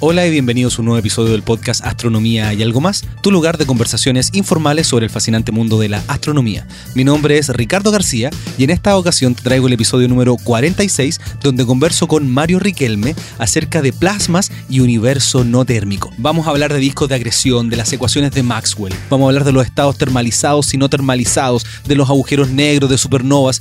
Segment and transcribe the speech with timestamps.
[0.00, 3.58] Hola y bienvenidos a un nuevo episodio del podcast Astronomía y algo más, tu lugar
[3.58, 6.68] de conversaciones informales sobre el fascinante mundo de la astronomía.
[6.94, 11.20] Mi nombre es Ricardo García y en esta ocasión te traigo el episodio número 46
[11.42, 16.12] donde converso con Mario Riquelme acerca de plasmas y universo no térmico.
[16.16, 19.44] Vamos a hablar de discos de agresión, de las ecuaciones de Maxwell, vamos a hablar
[19.44, 23.58] de los estados termalizados y no termalizados, de los agujeros negros, de supernovas,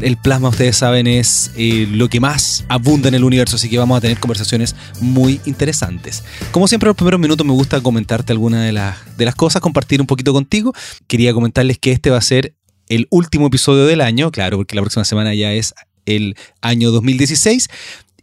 [0.00, 3.78] el plasma, ustedes saben, es eh, lo que más abunda en el universo, así que
[3.78, 6.24] vamos a tener conversaciones muy interesantes.
[6.50, 9.62] Como siempre, en los primeros minutos me gusta comentarte alguna de, las de las cosas,
[9.62, 10.72] compartir un poquito contigo.
[11.06, 12.54] Quería comentarles que este va a ser
[12.88, 15.74] el último episodio del año, claro, porque la próxima semana ya es
[16.06, 17.68] el año 2016.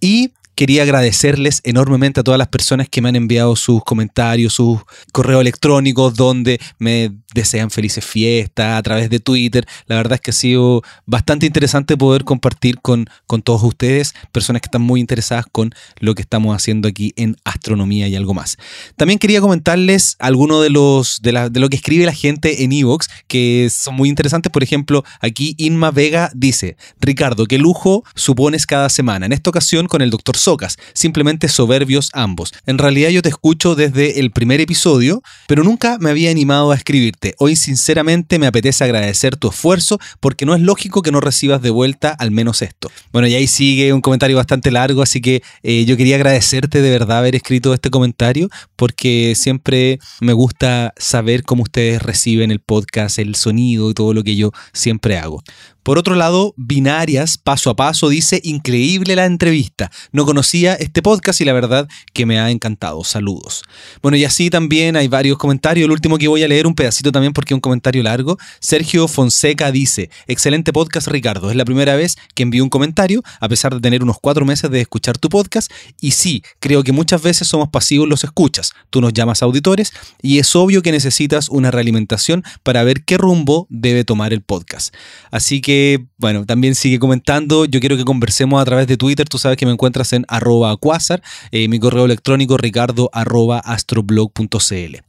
[0.01, 4.81] Y quería agradecerles enormemente a todas las personas que me han enviado sus comentarios, sus
[5.13, 9.65] correos electrónicos, donde me desean felices fiestas a través de Twitter.
[9.87, 14.61] La verdad es que ha sido bastante interesante poder compartir con, con todos ustedes, personas
[14.61, 18.57] que están muy interesadas con lo que estamos haciendo aquí en astronomía y algo más.
[18.95, 22.71] También quería comentarles algunos de los de, la, de lo que escribe la gente en
[22.71, 24.51] Evox, que son muy interesantes.
[24.51, 29.25] Por ejemplo, aquí Inma Vega dice: Ricardo, qué lujo supones cada semana.
[29.25, 32.53] En esta ocasión con el doctor Socas, simplemente soberbios ambos.
[32.65, 36.75] En realidad yo te escucho desde el primer episodio, pero nunca me había animado a
[36.75, 41.61] escribir Hoy sinceramente me apetece agradecer tu esfuerzo porque no es lógico que no recibas
[41.61, 42.89] de vuelta al menos esto.
[43.11, 46.89] Bueno, y ahí sigue un comentario bastante largo, así que eh, yo quería agradecerte de
[46.89, 53.19] verdad haber escrito este comentario porque siempre me gusta saber cómo ustedes reciben el podcast,
[53.19, 55.43] el sonido y todo lo que yo siempre hago.
[55.83, 59.91] Por otro lado, Binarias, paso a paso, dice, increíble la entrevista.
[60.11, 63.03] No conocía este podcast y la verdad que me ha encantado.
[63.03, 63.63] Saludos.
[64.01, 65.85] Bueno, y así también hay varios comentarios.
[65.85, 68.37] El último que voy a leer un pedacito también porque es un comentario largo.
[68.59, 71.49] Sergio Fonseca dice, excelente podcast Ricardo.
[71.49, 74.69] Es la primera vez que envío un comentario, a pesar de tener unos cuatro meses
[74.69, 75.71] de escuchar tu podcast.
[76.01, 78.73] Y sí, creo que muchas veces somos pasivos los escuchas.
[78.89, 83.65] Tú nos llamas auditores y es obvio que necesitas una realimentación para ver qué rumbo
[83.69, 84.93] debe tomar el podcast.
[85.31, 85.78] Así que
[86.17, 87.65] bueno, también sigue comentando.
[87.65, 89.27] Yo quiero que conversemos a través de Twitter.
[89.27, 93.61] Tú sabes que me encuentras en arroba quasar, eh, mi correo electrónico ricardo arroba.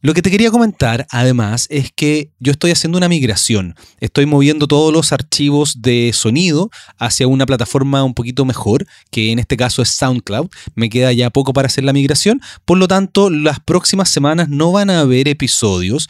[0.02, 3.74] Lo que te quería comentar, además, es que yo estoy haciendo una migración.
[4.00, 9.38] Estoy moviendo todos los archivos de sonido hacia una plataforma un poquito mejor, que en
[9.38, 10.48] este caso es SoundCloud.
[10.74, 12.40] Me queda ya poco para hacer la migración.
[12.64, 16.08] Por lo tanto, las próximas semanas no van a haber episodios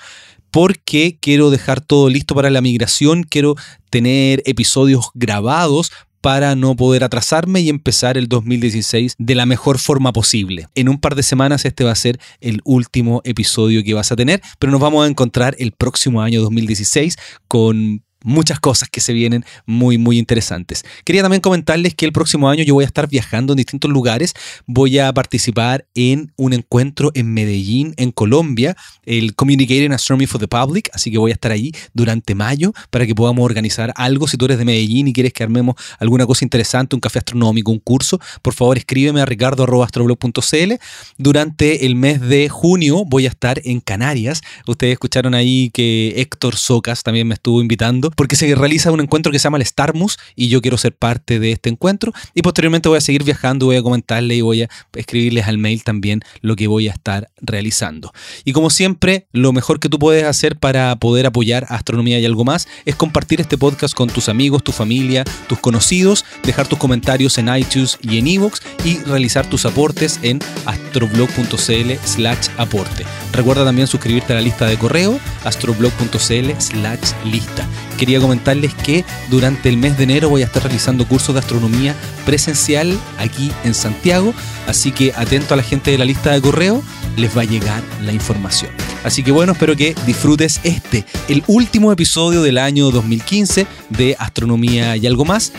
[0.51, 3.57] porque quiero dejar todo listo para la migración, quiero
[3.91, 5.91] tener episodios grabados
[6.21, 10.69] para no poder atrasarme y empezar el 2016 de la mejor forma posible.
[10.75, 14.17] En un par de semanas este va a ser el último episodio que vas a
[14.17, 17.17] tener, pero nos vamos a encontrar el próximo año 2016
[17.49, 20.85] con muchas cosas que se vienen muy, muy interesantes.
[21.05, 24.35] Quería también comentarles que el próximo año yo voy a estar viajando en distintos lugares.
[24.67, 30.49] Voy a participar en un encuentro en Medellín, en Colombia, el Communicating Astronomy for the
[30.49, 30.91] Public.
[30.93, 34.29] Así que voy a estar ahí durante mayo para que podamos organizar algo.
[34.29, 37.71] Si tú eres de Medellín y quieres que armemos alguna cosa interesante, un café astronómico,
[37.71, 40.75] un curso, por favor escríbeme a ricardo.astroblog.cl.
[41.19, 44.43] Durante el mes de junio voy a estar en Canarias.
[44.67, 49.33] Ustedes escucharon ahí que Héctor Socas también me estuvo invitando porque se realiza un encuentro
[49.33, 52.89] que se llama el Starmus y yo quiero ser parte de este encuentro y posteriormente
[52.89, 56.57] voy a seguir viajando, voy a comentarle y voy a escribirles al mail también lo
[56.57, 58.13] que voy a estar realizando.
[58.45, 62.45] Y como siempre, lo mejor que tú puedes hacer para poder apoyar Astronomía y algo
[62.45, 67.39] más es compartir este podcast con tus amigos, tu familia, tus conocidos, dejar tus comentarios
[67.39, 73.05] en iTunes y en iVoox y realizar tus aportes en astroblog.cl slash aporte.
[73.33, 77.69] Recuerda también suscribirte a la lista de correo astroblog.cl slash lista
[78.01, 81.95] quería comentarles que durante el mes de enero voy a estar realizando cursos de astronomía
[82.25, 84.33] presencial aquí en Santiago,
[84.67, 86.83] así que atento a la gente de la lista de correo,
[87.19, 88.71] les va a llegar la información.
[89.05, 94.97] Así que bueno, espero que disfrutes este, el último episodio del año 2015 de Astronomía
[94.97, 95.53] y algo más.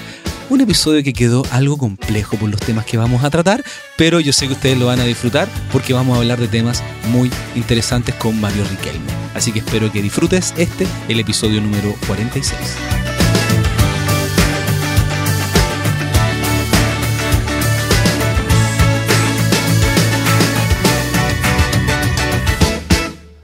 [0.52, 3.64] Un episodio que quedó algo complejo por los temas que vamos a tratar,
[3.96, 6.84] pero yo sé que ustedes lo van a disfrutar porque vamos a hablar de temas
[7.08, 9.00] muy interesantes con Mario Riquelme.
[9.34, 12.60] Así que espero que disfrutes este, el episodio número 46.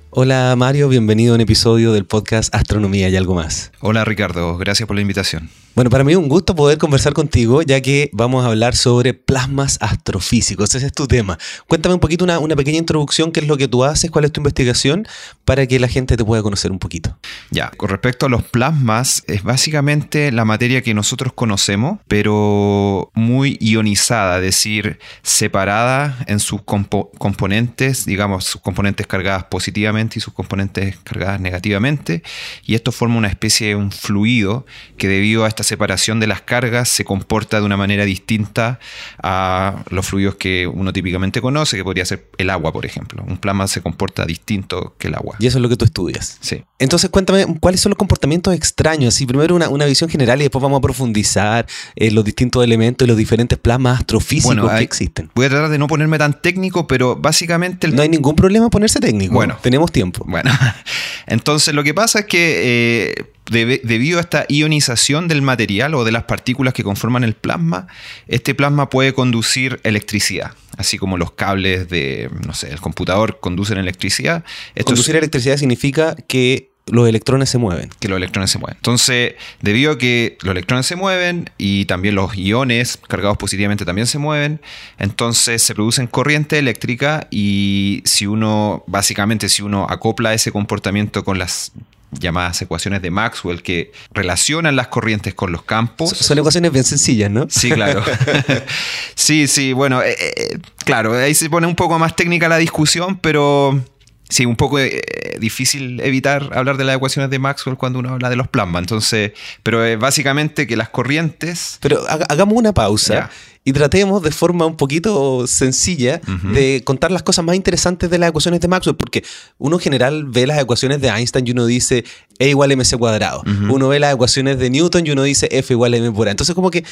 [0.09, 3.71] Hola Mario, bienvenido a un episodio del podcast Astronomía y algo más.
[3.79, 5.49] Hola Ricardo, gracias por la invitación.
[5.77, 9.13] Bueno, para mí es un gusto poder conversar contigo, ya que vamos a hablar sobre
[9.13, 10.73] plasmas astrofísicos.
[10.73, 11.37] Ese es tu tema.
[11.67, 14.39] Cuéntame un poquito, una, pequeña introducción, qué es lo que tú haces, cuál es tu
[14.39, 15.07] investigación,
[15.45, 17.15] para que la gente te pueda conocer un poquito.
[17.51, 23.59] Ya, con respecto a los plasmas, es básicamente la materia que nosotros conocemos, pero muy
[23.61, 30.97] ionizada, es decir, separada en sus componentes, digamos, sus componentes cargadas positivamente y sus componentes
[31.03, 32.23] cargadas negativamente.
[32.65, 34.65] Y esto forma una especie de un fluido
[34.97, 38.79] que debido a esta separación de las cargas se comporta de una manera distinta
[39.21, 43.23] a los fluidos que uno típicamente conoce, que podría ser el agua, por ejemplo.
[43.27, 45.35] Un plasma se comporta distinto que el agua.
[45.39, 46.37] Y eso es lo que tú estudias.
[46.41, 46.63] Sí.
[46.79, 49.15] Entonces, cuéntame, ¿cuáles son los comportamientos extraños?
[49.15, 53.05] Así, primero una, una visión general y después vamos a profundizar en los distintos elementos
[53.05, 55.29] y los diferentes plasmas astrofísicos que existen.
[55.35, 57.87] Voy a tratar de no ponerme tan técnico, pero básicamente...
[57.87, 59.33] No hay ningún problema ponerse técnico.
[59.33, 59.57] Bueno.
[59.61, 60.23] Tenemos tiempo.
[60.27, 60.51] Bueno.
[61.27, 63.15] Entonces, lo que pasa es que...
[63.19, 67.87] Eh, debido a esta ionización del material o de las partículas que conforman el plasma,
[68.27, 73.77] este plasma puede conducir electricidad, así como los cables de, no sé, el computador conducen
[73.77, 74.43] electricidad.
[74.85, 77.89] conducir electricidad significa que los electrones se mueven.
[77.99, 78.77] Que los electrones se mueven.
[78.77, 84.07] Entonces, debido a que los electrones se mueven y también los iones cargados positivamente también
[84.07, 84.61] se mueven,
[84.97, 91.37] entonces se producen corriente eléctrica y si uno, básicamente, si uno acopla ese comportamiento con
[91.37, 91.73] las
[92.11, 96.09] llamadas ecuaciones de Maxwell que relacionan las corrientes con los campos.
[96.09, 97.47] Son ecuaciones bien sencillas, ¿no?
[97.49, 98.03] Sí, claro.
[99.15, 103.17] sí, sí, bueno, eh, eh, claro, ahí se pone un poco más técnica la discusión,
[103.17, 103.81] pero
[104.29, 105.01] sí, un poco eh,
[105.39, 108.81] difícil evitar hablar de las ecuaciones de Maxwell cuando uno habla de los plasmas.
[108.81, 109.31] Entonces,
[109.63, 111.77] pero es básicamente que las corrientes.
[111.81, 113.29] Pero hagamos una pausa
[113.63, 116.21] y tratemos de forma un poquito sencilla
[116.53, 119.25] de contar las cosas más interesantes de las ecuaciones de Maxwell, porque
[119.57, 122.05] uno en general ve las ecuaciones de Einstein y uno dice
[122.39, 123.43] E igual a mc cuadrado.
[123.69, 126.31] Uno ve las ecuaciones de Newton y uno dice F igual a m por A.
[126.31, 126.85] Entonces, como que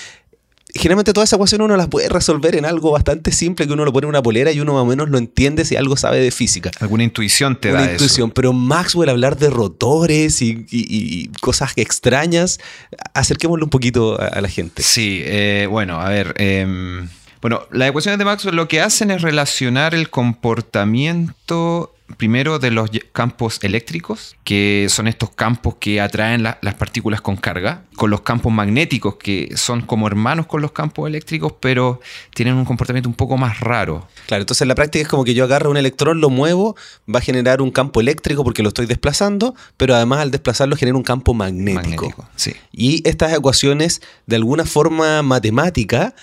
[0.76, 3.94] generalmente toda esa ecuación uno las puede resolver en algo bastante simple que uno lo
[3.94, 6.32] pone en una polera y uno más o menos lo entiende si algo sabe de
[6.32, 6.72] física.
[6.80, 12.60] Alguna intuición te da Una intuición, pero Maxwell hablar de rotores y, cosas extrañas,
[13.14, 14.84] acerquémoslo un poquito a, la gente.
[14.84, 16.36] Sí, eh, bueno, a ver...
[16.38, 17.08] Em,
[17.42, 22.90] bueno, las ecuaciones de Maxwell lo que hacen es relacionar el comportamiento primero de los
[23.12, 28.54] campos eléctricos, que son estos campos que atraen las partículas con carga, con los campos
[28.54, 32.00] magnéticos, que son como hermanos con los campos eléctricos, pero
[32.34, 34.08] tienen un comportamiento un poco más raro.
[34.28, 36.76] Claro, entonces en la práctica es como que yo agarro un electrón, lo muevo,
[37.14, 40.98] va a generar un campo eléctrico porque lo estoy desplazando, pero además al desplazarlo genera
[40.98, 41.82] un campo magnético.
[41.82, 42.54] magnético sí.
[42.72, 46.14] Y estas ecuaciones, de alguna forma matemática,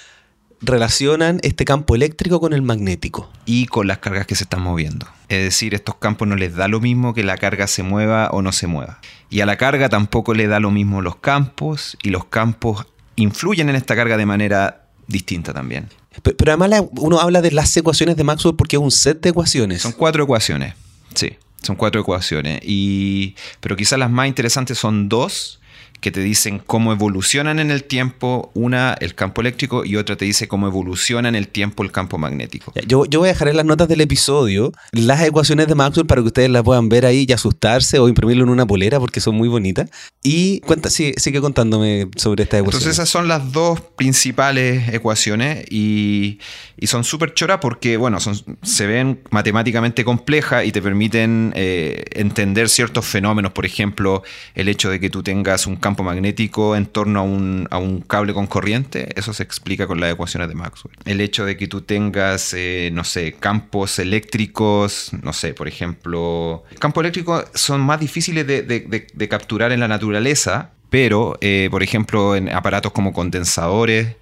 [0.62, 3.30] relacionan este campo eléctrico con el magnético.
[3.44, 5.06] Y con las cargas que se están moviendo.
[5.28, 8.42] Es decir, estos campos no les da lo mismo que la carga se mueva o
[8.42, 9.00] no se mueva.
[9.28, 12.86] Y a la carga tampoco le da lo mismo los campos y los campos
[13.16, 15.88] influyen en esta carga de manera distinta también.
[16.22, 19.82] Pero, además uno habla de las ecuaciones de Maxwell porque es un set de ecuaciones.
[19.82, 20.74] Son cuatro ecuaciones,
[21.14, 21.36] sí.
[21.62, 22.60] Son cuatro ecuaciones.
[22.62, 25.60] Y, pero quizás las más interesantes son dos
[26.02, 30.24] que te dicen cómo evolucionan en el tiempo, una el campo eléctrico y otra te
[30.24, 32.72] dice cómo evoluciona en el tiempo el campo magnético.
[32.88, 36.20] Yo, yo voy a dejar en las notas del episodio las ecuaciones de Maxwell para
[36.20, 39.36] que ustedes las puedan ver ahí y asustarse o imprimirlo en una polera porque son
[39.36, 39.90] muy bonitas.
[40.24, 42.80] Y cuenta, sigue, sigue contándome sobre esta ecuación.
[42.80, 46.40] Entonces esas son las dos principales ecuaciones y,
[46.76, 52.06] y son súper choras porque, bueno, son, se ven matemáticamente complejas y te permiten eh,
[52.10, 53.52] entender ciertos fenómenos.
[53.52, 54.24] Por ejemplo,
[54.56, 57.76] el hecho de que tú tengas un campo campo magnético en torno a un, a
[57.76, 60.96] un, cable con corriente, eso se explica con las ecuaciones de Maxwell.
[61.04, 66.64] El hecho de que tú tengas, eh, no sé, campos eléctricos, no sé, por ejemplo,
[66.78, 72.36] campos eléctricos son más difíciles de, de, capturar en la naturaleza, pero, eh, por ejemplo,
[72.36, 74.16] en aparatos como condensadores,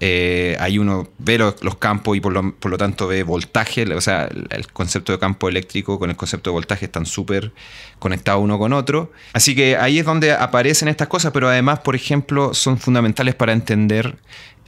[0.00, 4.66] eh, ahí uno ve los, campos y por lo, tanto ve voltaje, o sea, el,
[4.72, 7.52] concepto de campo eléctrico con el concepto de voltaje están súper
[8.00, 9.12] conectados uno con otro.
[9.34, 13.52] Así que ahí es donde aparecen estas cosas, pero además, por ejemplo, son fundamentales para
[13.52, 14.16] entender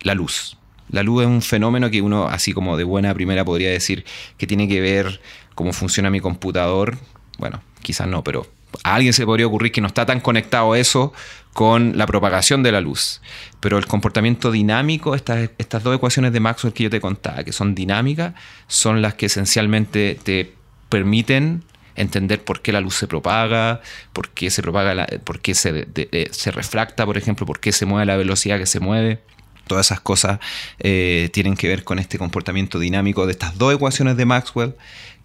[0.03, 0.59] la luz.
[0.91, 4.05] La luz es un fenómeno que uno, así como de buena primera, podría decir
[4.37, 5.21] que tiene que ver
[5.57, 6.99] cómo funciona mi computador.
[7.37, 8.47] Bueno, quizás no, pero
[8.85, 11.13] a alguien se podría ocurrir que no está tan conectado eso
[11.53, 13.21] con la propagación de la luz.
[13.61, 17.53] Pero el comportamiento dinámico, estas, estas dos ecuaciones de Maxwell que yo te contaba, que
[17.53, 18.35] son dinámicas,
[18.69, 20.55] son las que esencialmente te
[20.89, 21.65] permiten
[21.97, 23.81] entender por qué la luz se propaga,
[24.13, 27.87] por qué se propaga, por qué se, eh, se refracta, por ejemplo, por qué se
[27.87, 29.21] mueve la velocidad que se mueve.
[29.67, 30.39] Todas esas cosas
[30.79, 34.77] eh, tienen que ver con este comportamiento dinámico de estas dos ecuaciones de Maxwell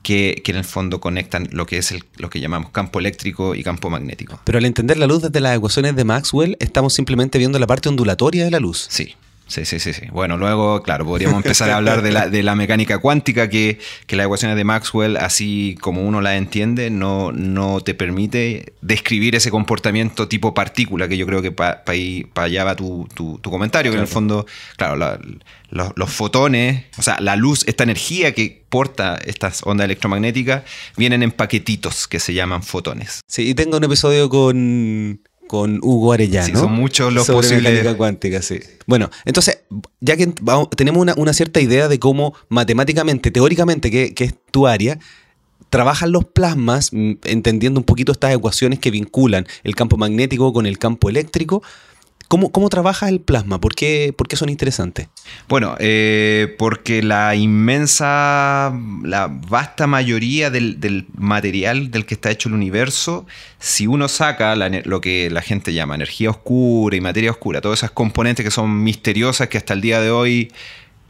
[0.04, 3.56] que, que en el fondo conectan lo que es el, lo que llamamos campo eléctrico
[3.56, 4.40] y campo magnético.
[4.44, 7.90] Pero al entender la luz desde las ecuaciones de Maxwell, estamos simplemente viendo la parte
[7.90, 8.86] ondulatoria de la luz.
[8.90, 9.16] Sí.
[9.54, 10.08] Sí, sí, sí, sí.
[10.12, 14.16] Bueno, luego, claro, podríamos empezar a hablar de la, de la mecánica cuántica, que, que,
[14.16, 19.52] las ecuaciones de Maxwell, así como uno las entiende, no, no te permite describir ese
[19.52, 21.94] comportamiento tipo partícula, que yo creo que para pa
[22.42, 25.20] allá va tu, tu, tu comentario, que en el fondo, claro, la,
[25.70, 30.64] los, los, fotones, o sea, la luz, esta energía que porta estas ondas electromagnéticas,
[30.98, 33.22] vienen en paquetitos que se llaman fotones.
[33.28, 36.48] Sí, y tengo un episodio con con Hugo Arellano.
[36.48, 37.72] Sí, son muchos los sobre posibles.
[37.72, 38.60] mecánica cuántica, sí.
[38.86, 39.60] Bueno, entonces,
[40.00, 44.36] ya que vamos, tenemos una, una, cierta idea de cómo matemáticamente, teóricamente, que, que, es
[44.52, 45.00] tu área,
[45.70, 50.78] trabajan los plasmas, entendiendo un poquito estas ecuaciones que vinculan el campo magnético con el
[50.78, 51.64] campo eléctrico.
[52.34, 53.62] ¿Cómo, ¿Cómo, trabaja el plasma?
[53.62, 55.08] ¿Por qué, por qué son interesantes?
[55.48, 58.74] Bueno, eh, porque la inmensa,
[59.04, 63.28] la vasta mayoría del, del, material del que está hecho el universo,
[63.60, 67.92] si uno saca lo que la gente llama energía oscura y materia oscura, todas esas
[67.92, 70.52] componentes que son misteriosas que hasta el día de hoy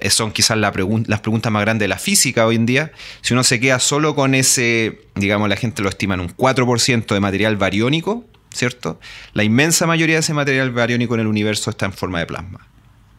[0.01, 3.45] eh, son quizás las preguntas más grandes de la física hoy en día, si uno
[3.45, 7.55] se queda solo con ese, digamos, la gente lo estima en un 4% de material
[7.55, 8.99] bariónico, ¿cierto?
[9.33, 12.67] La inmensa mayoría de ese material bariónico en el universo está en forma de plasma.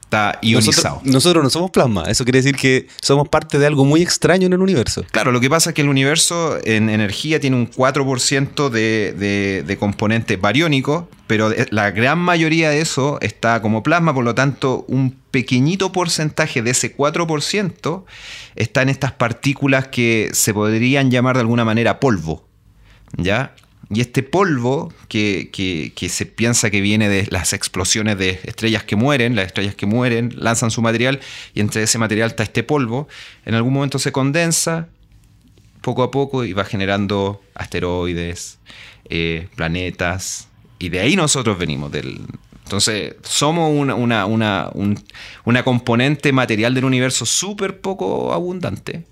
[0.05, 0.97] Está ionizado.
[0.97, 2.05] Nosotros, nosotros, no somos plasma.
[2.05, 5.05] Eso quiere decir que somos parte de algo muy extraño en el universo.
[5.11, 9.64] Claro, lo que pasa es que el universo en energía tiene un 4% de, de,
[9.67, 14.85] de componente bariónico, pero la gran mayoría de eso está como plasma, por lo tanto,
[14.88, 18.05] un pequeñito porcentaje de ese 4%
[18.55, 22.47] está en estas partículas que se podrían llamar de alguna manera polvo.
[23.17, 23.55] ¿Ya?
[23.91, 29.37] Y este polvo que, se piensa que viene de las explosiones de estrellas que mueren,
[29.37, 31.21] las estrellas que mueren lanzan su material
[31.55, 33.09] y entre ese material está este polvo,
[33.45, 34.88] en algún momento se condensa
[35.83, 38.59] poco a poco y va generando asteroides,
[39.11, 40.49] eh, planetas,
[40.79, 41.93] y de ahí nosotros venimos.
[41.93, 42.21] Del,
[42.64, 44.99] entonces somos una, una, una, un,
[45.45, 49.05] una componente material del universo súper poco abundante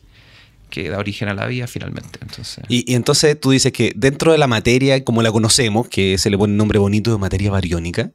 [0.72, 2.18] que da origen a la vida finalmente.
[2.22, 2.64] Entonces.
[2.68, 6.30] Y, y, entonces tú dices que dentro de la materia, como la conocemos, que se
[6.30, 8.10] le pone un nombre bonito de materia bariónica,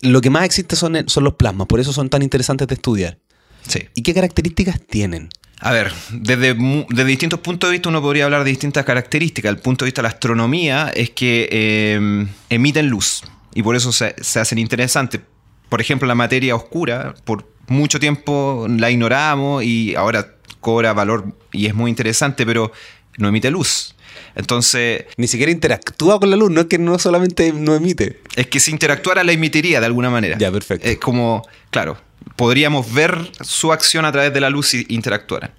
[0.00, 3.18] lo que más existe son, son los plasmas, por eso son tan interesantes de estudiar.
[3.66, 3.86] Sí.
[3.94, 5.28] ¿Y qué características tienen?
[5.60, 6.54] A ver, desde,
[6.88, 9.50] desde, distintos puntos de vista uno podría hablar de distintas características.
[9.50, 13.22] El punto de vista de la astronomía es que eh, emiten luz
[13.54, 15.20] y por eso se, se hacen interesantes.
[15.68, 21.66] Por ejemplo, la materia oscura, por mucho tiempo la ignoramos y ahora cobra valor y
[21.66, 22.72] es muy interesante, pero
[23.18, 23.94] no emite luz.
[24.34, 25.04] Entonces.
[25.16, 28.20] Ni siquiera interactúa con la luz, no es que no solamente no emite.
[28.36, 30.38] Es que si interactuara la emitiría de alguna manera.
[30.38, 30.88] Ya, perfecto.
[30.88, 31.98] Es como, claro,
[32.36, 35.52] podríamos ver su acción a través de la luz si interactuaran.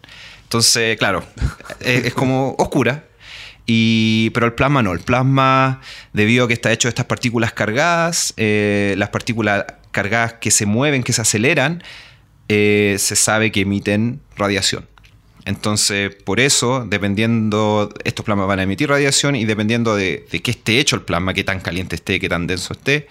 [0.43, 1.23] Entonces, claro,
[1.79, 3.05] es, es como oscura.
[3.65, 5.81] Y, pero el plasma no, el plasma,
[6.13, 10.65] debido a que está hecho de estas partículas cargadas, eh, las partículas cargadas que se
[10.65, 11.83] mueven, que se aceleran,
[12.49, 14.87] eh, se sabe que emiten radiación.
[15.45, 20.51] Entonces, por eso, dependiendo, estos plasmas van a emitir radiación y dependiendo de, de qué
[20.51, 23.07] esté hecho el plasma, qué tan caliente esté, qué tan denso esté,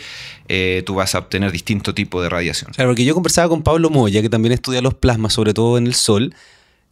[0.48, 2.72] eh, tú vas a obtener distinto tipo de radiación.
[2.72, 5.86] Claro, porque yo conversaba con Pablo Moya, que también estudia los plasmas, sobre todo en
[5.86, 6.34] el Sol,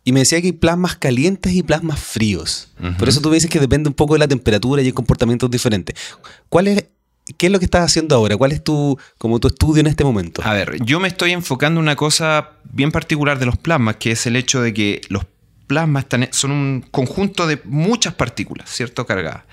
[0.05, 2.69] y me decía que hay plasmas calientes y plasmas fríos.
[2.81, 2.97] Uh -huh.
[2.97, 5.51] Por eso tú me dices que depende un poco de la temperatura y hay comportamientos
[5.51, 5.95] diferentes.
[6.49, 6.85] ¿Cuál es
[7.37, 8.37] ¿Qué es lo que estás haciendo ahora?
[8.37, 10.43] ¿Cuál es tu, como tu estudio en este momento?
[10.45, 14.13] A ver, yo me estoy enfocando en una cosa bien particular de los plasmas, que
[14.13, 15.25] es el hecho de que los
[15.67, 19.07] plasmas son un conjunto de muchas partículas, ¿cierto?
[19.07, 19.45] Cargadas.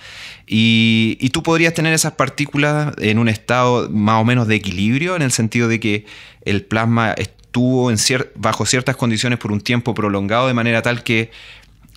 [0.48, 5.16] Y, y, tú podrías tener esas partículas en un estado más o menos de equilibrio,
[5.16, 6.06] en el sentido de que
[6.44, 11.04] el plasma estuvo en cier bajo ciertas condiciones por un tiempo prolongado, de manera tal
[11.04, 11.32] que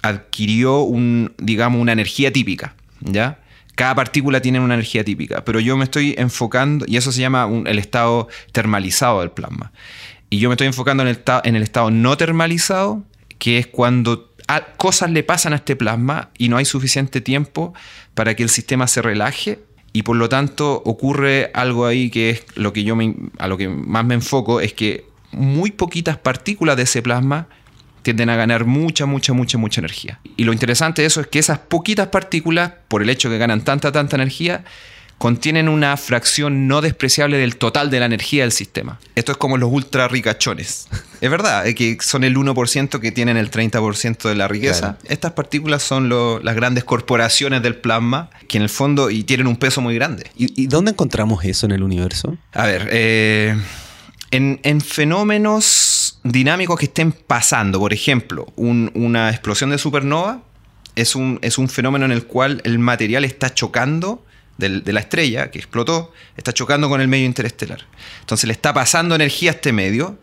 [0.02, 3.38] adquirió un, digamos, una energía típica, ¿ya?
[3.78, 7.48] Cada partícula tiene una energía típica, pero yo me estoy enfocando, y eso se llama
[7.64, 9.70] el estado termalizado del plasma.
[10.30, 13.04] Y yo me estoy enfocando en el, en el estado no termalizado,
[13.38, 14.34] que es cuando
[14.78, 17.72] cosas le pasan a este plasma y no hay suficiente tiempo
[18.14, 19.60] para que el sistema se relaje
[19.92, 23.56] y por lo tanto ocurre algo ahí que es lo que yo me, a lo
[23.56, 27.46] que más me enfoco es que muy poquitas partículas de ese plasma
[28.02, 30.20] tienden a ganar mucha, mucha, mucha, mucha energía.
[30.36, 33.40] Y lo interesante de eso es que esas poquitas partículas, por el hecho de que
[33.40, 34.64] ganan tanta, tanta energía,
[35.18, 39.00] contienen una fracción no despreciable del total de la energía del sistema.
[39.16, 40.88] Esto es como los ultra ricachones.
[41.20, 44.96] es verdad, es que son el 1% que tienen el 30% de la riqueza.
[44.96, 44.98] Claro.
[45.08, 49.48] Estas partículas son lo, las grandes corporaciones del plasma, que en el fondo y tienen
[49.48, 50.30] un peso muy grande.
[50.36, 52.38] ¿Y, y dónde encontramos eso en el universo?
[52.52, 53.56] A ver, eh,
[54.30, 57.78] en, en fenómenos dinámicos que estén pasando.
[57.78, 60.42] Por ejemplo, un, una explosión de supernova
[60.96, 64.24] es un, es un fenómeno en el cual el material está chocando
[64.58, 67.86] de la estrella que explotó, está chocando con el medio interestelar.
[68.18, 70.18] Entonces le está pasando energía a este medio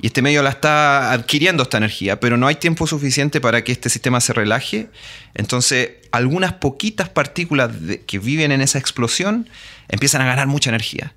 [0.00, 3.72] y este medio la está adquiriendo esta energía, pero no hay tiempo suficiente para que
[3.72, 4.90] este sistema se relaje.
[5.34, 7.72] Entonces algunas poquitas partículas
[8.06, 9.48] que viven en esa explosión
[9.88, 11.12] empiezan a ganar mucha energía.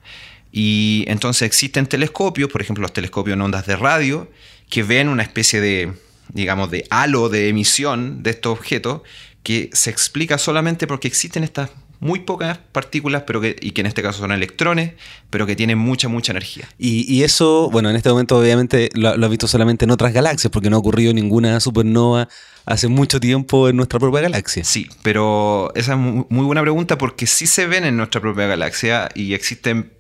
[0.56, 4.30] Y entonces existen telescopios, por ejemplo los telescopios en ondas de radio,
[4.70, 5.94] que ven una especie de,
[6.30, 9.02] digamos, de halo de emisión de estos objetos
[9.42, 13.88] que se explica solamente porque existen estas muy pocas partículas, pero que, y que en
[13.88, 14.92] este caso son electrones,
[15.30, 16.68] pero que tienen mucha, mucha energía.
[16.78, 20.52] Y, eso, bueno, en este momento obviamente lo, lo has visto solamente en otras galaxias,
[20.52, 22.28] porque no ha ocurrido ninguna supernova
[22.66, 24.64] hace mucho tiempo en nuestra propia galaxia.
[24.66, 29.10] Sí, pero esa es muy buena pregunta porque sí se ven en nuestra propia galaxia
[29.16, 29.94] y existen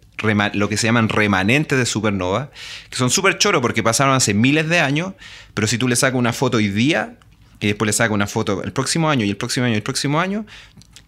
[0.53, 2.51] lo que se llaman remanentes de supernova,
[2.89, 5.13] que son súper choros porque pasaron hace miles de años,
[5.53, 7.17] pero si tú le sacas una foto hoy día
[7.59, 9.83] y después le sacas una foto el próximo año y el próximo año y el
[9.83, 10.45] próximo año,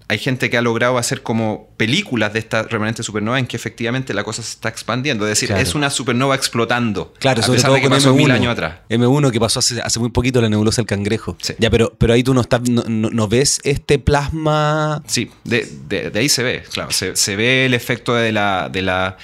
[0.07, 4.13] hay gente que ha logrado hacer como películas de esta remanente supernova en que efectivamente
[4.13, 5.25] la cosa se está expandiendo.
[5.27, 7.13] Es decir, es una supernova explotando.
[7.19, 8.75] Claro, sobre todo que pasó M1, mil años atrás.
[8.89, 11.37] M1 que pasó hace, hace, muy poquito la nebulosa del cangrejo.
[11.57, 15.01] Ya, pero, pero ahí tú no, estás, no, ves este plasma.
[15.07, 16.91] Sí, de, de, ahí se ve, claro.
[16.91, 19.17] Se, se, ve el efecto de la, de la,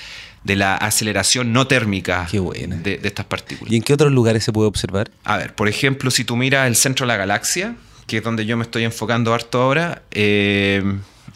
[0.44, 3.72] de la aceleración no térmica de, de estas partículas.
[3.72, 5.12] ¿Y en qué otros lugares se puede observar?
[5.26, 7.76] A ver, por ejemplo, si tú miras el centro de la galaxia
[8.12, 10.84] que es donde yo me estoy enfocando harto ahora, eh,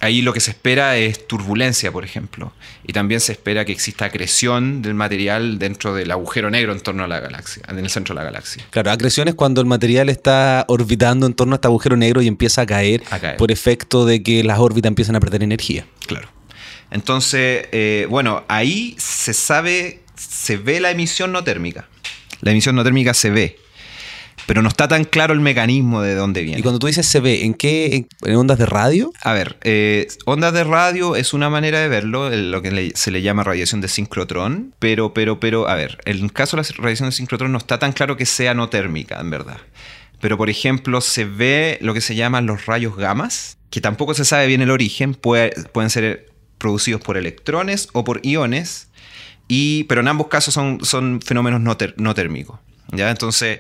[0.01, 2.51] ahí lo que se espera es turbulencia, por ejemplo.
[2.85, 7.05] Y también se espera que exista acreción del material dentro del agujero negro en torno
[7.05, 8.65] a la galaxia, en el centro de la galaxia.
[8.71, 12.27] Claro, acreción es cuando el material está orbitando en torno a este agujero negro y
[12.27, 13.03] empieza a caer,
[13.37, 15.85] por efecto de que las órbitas empiezan a perder energía.
[16.07, 16.27] Claro.
[16.91, 21.87] Entonces, eh, bueno, ahí se sabe, se ve la emisión no térmica.
[22.41, 23.64] La emisión no térmica se ve
[24.45, 26.59] pero no está tan claro el mecanismo de dónde viene.
[26.59, 28.07] Y cuando tú dices se ve, ¿en qué?
[28.23, 29.11] ¿En ondas de radio?
[29.21, 33.21] A ver, eh, ondas de radio es una manera de verlo, lo que se le
[33.21, 37.09] llama radiación de sincrotrón, pero, pero, pero, a ver, en el caso de la radiación
[37.09, 39.57] de sincrotrón no está tan claro que sea no térmica, en verdad.
[40.21, 44.25] Pero, por ejemplo, se ve lo que se llaman los rayos gamas, que tampoco se
[44.25, 48.89] sabe bien el origen, pueden ser producidos por electrones o por iones,
[49.47, 52.59] y, pero en ambos casos son, son fenómenos no, no térmicos.
[52.91, 53.11] ¿ya?
[53.11, 53.59] Entonces,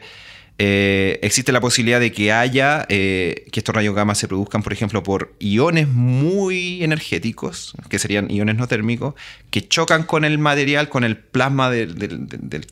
[0.57, 4.71] eh, existe la posibilidad de que haya, eh, que estos rayos gamma se produzcan, por
[4.71, 9.15] ejemplo, por iones muy energéticos, que serían iones no térmicos,
[9.49, 11.89] que chocan con el material, con el plasma de,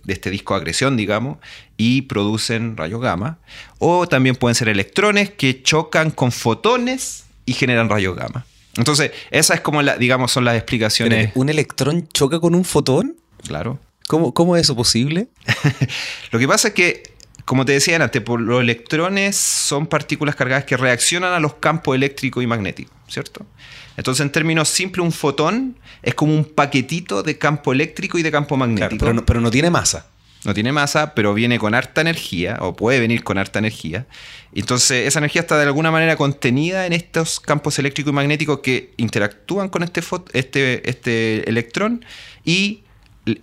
[0.07, 1.39] este disco de agresión, digamos,
[1.75, 3.39] y producen rayos gamma.
[3.79, 8.45] O también pueden ser electrones que chocan con fotones y generan rayos gamma.
[8.77, 11.31] Entonces, esas es como, la, digamos, son las explicaciones.
[11.35, 13.17] ¿Un electrón choca con un fotón?
[13.45, 13.77] Claro.
[14.07, 15.27] ¿Cómo, cómo es eso posible?
[16.31, 17.12] Lo que pasa es que
[17.45, 22.41] como te decía antes, los electrones son partículas cargadas que reaccionan a los campos eléctrico
[22.41, 23.45] y magnético, ¿cierto?
[23.97, 28.31] Entonces, en términos simples, un fotón es como un paquetito de campo eléctrico y de
[28.31, 29.05] campo magnético.
[29.25, 30.07] pero, no, tiene masa.
[30.45, 34.07] No tiene masa, pero viene con harta energía, o puede venir con harta energía.
[34.53, 38.93] Entonces, esa energía está de alguna manera contenida en estos campos eléctricos y magnéticos que
[38.97, 40.01] interactúan con este,
[40.33, 42.05] este, este electrón
[42.43, 42.82] y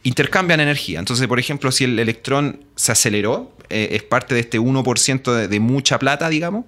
[0.02, 0.98] intercambian energía.
[0.98, 5.60] Entonces, por ejemplo, si el electrón se aceleró, eh, es parte de este 1% de,
[5.60, 6.64] mucha plata, digamos,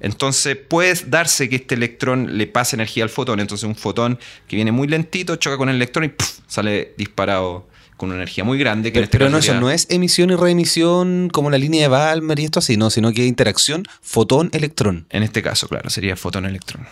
[0.00, 3.40] entonces puede darse que este electrón le pase energía al fotón.
[3.40, 6.12] Entonces, un fotón que viene muy lentito choca con el electrón y
[6.46, 8.92] sale disparado con una energía muy grande.
[8.92, 12.38] Que pero, este no, eso no es emisión y reemisión como la línea de Balmer
[12.38, 15.06] y esto así, no, sino que interacción fotón-electrón.
[15.10, 16.86] En este caso, claro, sería fotón-electrón.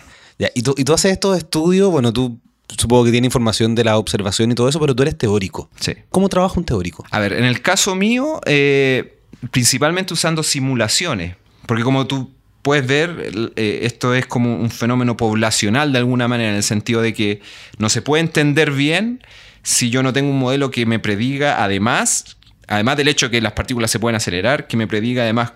[0.53, 2.39] y, tú, y tú haces estos estudios, bueno, tú
[2.77, 5.69] supongo que tiene información de la observación y todo eso, pero tú eres teórico.
[5.79, 5.93] Sí.
[6.09, 7.05] ¿Cómo trabaja un teórico?
[7.11, 9.19] A ver, en el caso mío, eh,
[9.51, 12.31] principalmente usando simulaciones, porque como tú
[12.61, 17.01] puedes ver, eh, esto es como un fenómeno poblacional de alguna manera, en el sentido
[17.01, 17.41] de que
[17.77, 19.21] no se puede entender bien
[19.63, 23.41] si yo no tengo un modelo que me prediga, además, además del hecho de que
[23.41, 25.53] las partículas se pueden acelerar, que me prediga además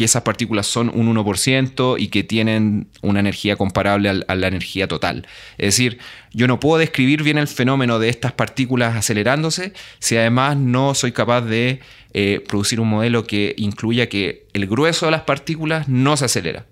[0.00, 4.88] que esas partículas son un 1% y que tienen una energía comparable a la energía
[4.88, 5.26] total.
[5.58, 5.98] Es decir,
[6.32, 11.12] yo no puedo describir bien el fenómeno de estas partículas acelerándose si además no soy
[11.12, 11.80] capaz de
[12.14, 16.64] eh, producir un modelo que incluya que el grueso de las partículas no se acelera.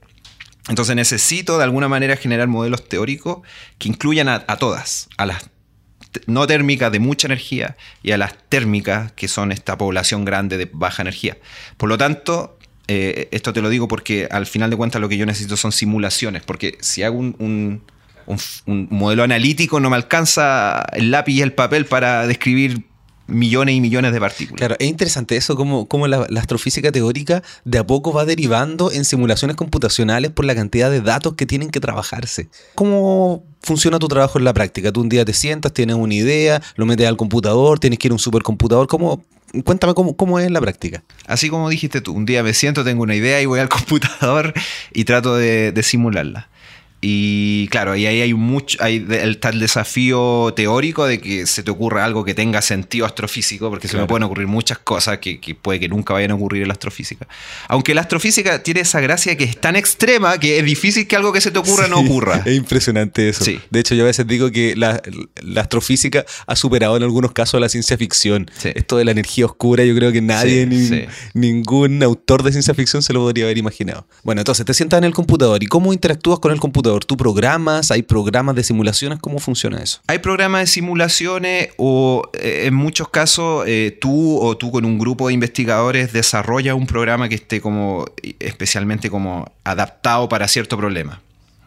[0.71, 5.51] Entonces necesito de alguna manera generar modelos teóricos que incluyan a, a todas, a las
[6.27, 10.71] no térmicas de mucha energía y a las térmicas que son esta población grande de
[10.73, 11.37] baja energía.
[11.77, 12.58] Por lo tanto,
[12.88, 15.72] eh, esto te lo digo porque al final de cuentas lo que yo necesito son
[15.72, 17.83] simulaciones, porque si hago un,
[18.66, 22.85] modelo analítico no me alcanza el lápiz y el papel para describir
[23.29, 24.59] millones y millones de partículas.
[24.59, 28.91] Claro, es interesante eso, como, como la, la, astrofísica teórica de a poco va derivando
[28.91, 32.49] en simulaciones computacionales por la cantidad de datos que tienen que trabajarse.
[32.75, 34.91] ¿Cómo funciona tu trabajo en la práctica?
[34.91, 38.12] Tú un día te sientas, tienes una idea, lo metes al computador, tienes que ir
[38.12, 38.88] a un supercomputador.
[38.88, 39.23] ¿Cómo,
[39.64, 41.03] Cuéntame cómo, cómo, es en la práctica.
[41.27, 44.53] Así como dijiste tú, un día me siento, tengo una idea y voy al computador
[44.93, 46.49] y trato de, de simularla.
[47.01, 51.71] Y claro, y ahí hay mucho, hay el tal desafío teórico de que se te
[51.71, 55.55] ocurra algo que tenga sentido astrofísico, porque se me pueden ocurrir muchas cosas que, que,
[55.55, 57.29] puede que nunca vayan a ocurrir en la astrofísica.
[57.69, 61.33] Aunque la astrofísica tiene esa gracia que es tan extrema que es difícil que algo
[61.33, 62.43] que se te ocurra sí, no ocurra.
[62.49, 63.45] Es impresionante eso.
[63.45, 63.61] Sí.
[63.71, 65.01] De hecho, yo a veces digo que la,
[65.43, 68.51] la, astrofísica ha superado en algunos casos a la ciencia ficción.
[68.59, 68.71] Sí.
[68.75, 73.03] Esto de la energía oscura, yo creo que nadie, ni, ningún autor de ciencia ficción
[73.03, 74.07] se lo podría haber imaginado.
[74.25, 76.88] Bueno, entonces te sientas en el computador y cómo interactúas con el computador.
[77.07, 77.90] ¿Tú programas?
[77.90, 79.18] ¿Hay programas de simulaciones?
[79.20, 80.01] ¿Cómo funciona eso?
[80.07, 84.98] Hay programas de simulaciones o eh, en muchos casos eh, tú o tú con un
[84.98, 88.07] grupo de investigadores desarrollas un programa que esté como
[88.40, 91.20] especialmente como adaptado para cierto problema.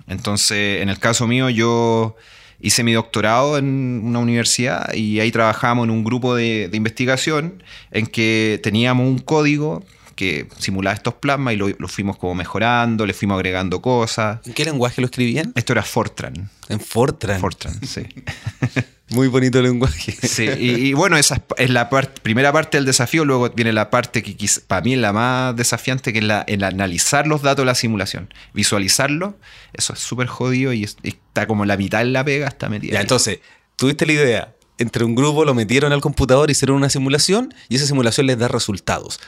[0.07, 2.15] Entonces, en el caso mío, yo
[2.59, 7.63] hice mi doctorado en una universidad y ahí trabajamos en un grupo de, de investigación
[7.91, 9.83] en que teníamos un código
[10.15, 14.39] que simulaba estos plasmas y lo, lo, fuimos como mejorando, le fuimos agregando cosas.
[14.45, 15.51] ¿En qué lenguaje lo escribían?
[15.55, 16.49] Esto era Fortran.
[16.69, 17.39] En Fortran.
[17.39, 18.03] Fortran, sí.
[19.11, 20.13] Muy bonito el lenguaje.
[20.13, 23.89] Sí, y, y bueno, esa es la part, primera parte del desafío, luego viene la
[23.89, 27.41] parte que quizá, para mí es la más desafiante, que es la, el analizar los
[27.41, 29.37] datos de la simulación, visualizarlo,
[29.73, 32.93] eso es súper jodido y, es, está como la mitad en la pega, está metida.
[32.93, 33.03] Ya, ahí.
[33.03, 33.39] entonces,
[33.75, 37.85] tuviste la idea, entre un grupo lo metieron al computador, hicieron una simulación y esa
[37.85, 39.19] simulación les da resultados.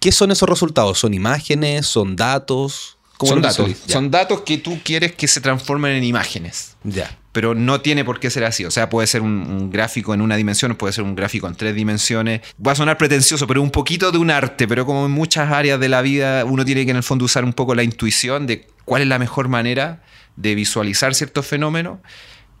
[0.00, 0.98] ¿Qué son esos resultados?
[0.98, 1.86] ¿Son imágenes?
[1.86, 2.98] ¿Son datos?
[3.26, 3.70] Son datos.
[3.86, 6.76] Son datos que tú quieres que se transformen en imágenes.
[6.84, 7.18] Ya.
[7.32, 8.64] Pero no tiene por qué ser así.
[8.64, 11.56] O sea, puede ser un, un, gráfico en una dimensión, puede ser un gráfico en
[11.56, 12.42] tres dimensiones.
[12.64, 14.68] Va a sonar pretencioso, pero un poquito de un arte.
[14.68, 17.44] Pero como en muchas áreas de la vida, uno tiene que en el fondo usar
[17.44, 20.02] un poco la intuición de cuál es la mejor manera
[20.36, 21.98] de visualizar ciertos fenómenos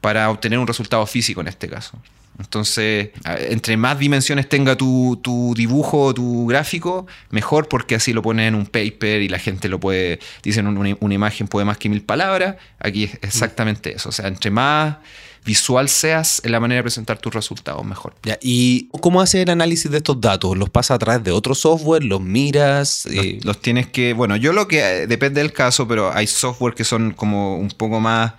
[0.00, 2.00] para obtener un resultado físico en este caso.
[2.38, 8.22] Entonces, entre más dimensiones tenga tu, tu dibujo o tu gráfico, mejor porque así lo
[8.22, 11.78] pones en un paper y la gente lo puede, dicen una, una imagen puede más
[11.78, 12.56] que mil palabras.
[12.78, 14.10] Aquí es exactamente eso.
[14.10, 14.96] O sea, entre más
[15.44, 18.14] visual seas en la manera de presentar tus resultados, mejor.
[18.22, 20.56] Ya, ¿Y cómo hace el análisis de estos datos?
[20.56, 22.04] ¿Los pasa a través de otro software?
[22.04, 23.06] ¿Los miras?
[23.06, 23.40] Los, eh...
[23.42, 27.12] los tienes que, bueno, yo lo que, depende del caso, pero hay software que son
[27.12, 28.34] como un poco más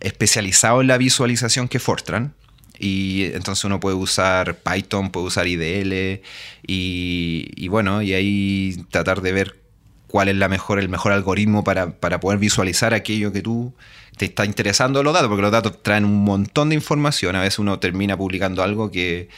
[0.00, 2.34] especializados en la visualización que Fortran.
[2.78, 6.22] Y entonces uno puede usar Python, puede usar IDL
[6.66, 9.60] y, y, bueno, y ahí tratar de ver
[10.08, 13.74] cuál es la mejor, el mejor algoritmo para, para, poder visualizar aquello que tú
[14.16, 17.36] te está interesando los datos, porque los datos traen un montón de información.
[17.36, 19.28] A veces uno termina publicando algo que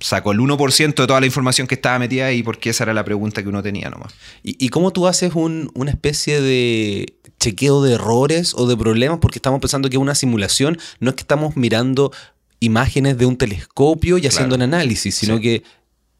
[0.00, 3.04] sacó el 1% de toda la información que estaba metida ahí porque esa era la
[3.04, 4.14] pregunta que uno tenía nomás.
[4.42, 9.18] ¿Y, cómo tú haces un, una especie de chequeo de errores o de problemas?
[9.20, 12.12] Porque estamos pensando que es una simulación, no es que estamos mirando
[12.60, 14.68] imágenes de un telescopio y haciendo Claro.
[14.68, 15.42] un análisis, sino Sí.
[15.42, 15.62] que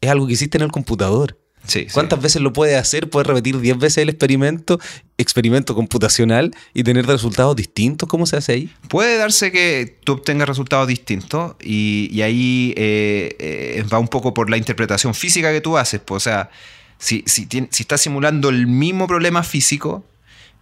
[0.01, 1.37] es algo que existe en el computador.
[1.67, 2.23] Sí, ¿Cuántas sí.
[2.23, 3.09] veces lo puede hacer?
[3.09, 4.79] Puede repetir 10 veces el experimento,
[5.17, 8.07] experimento computacional y tener resultados distintos.
[8.07, 8.73] ¿Cómo se hace ahí?
[8.87, 14.33] Puede darse que tú obtengas resultados distintos y, y ahí eh, eh, va un poco
[14.33, 15.99] por la interpretación física que tú haces.
[15.99, 16.49] Pues, o sea,
[16.97, 20.05] si, si, si estás simulando el mismo problema físico,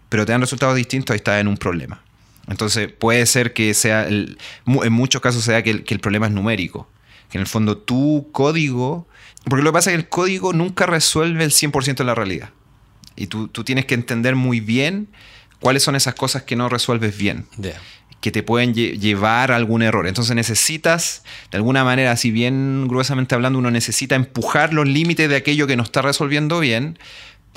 [0.10, 2.04] pero te dan resultados distintos, ahí estás en un problema.
[2.48, 6.28] Entonces puede ser que sea, el- en muchos casos sea que el, que el problema
[6.28, 6.90] es numérico.
[7.30, 9.08] Que en el fondo tu código,
[9.46, 12.50] porque lo que pasa es que el código nunca resuelve el 100% de la realidad.
[13.18, 15.10] Y tú, tú tienes que entender muy bien
[15.60, 17.48] cuáles son esas cosas que no resuelves bien
[18.22, 20.08] que te pueden lle- llevar a algún error.
[20.08, 25.36] Entonces necesitas, de alguna manera, si bien gruesamente hablando, uno necesita empujar los límites de
[25.36, 26.98] aquello que no está resolviendo bien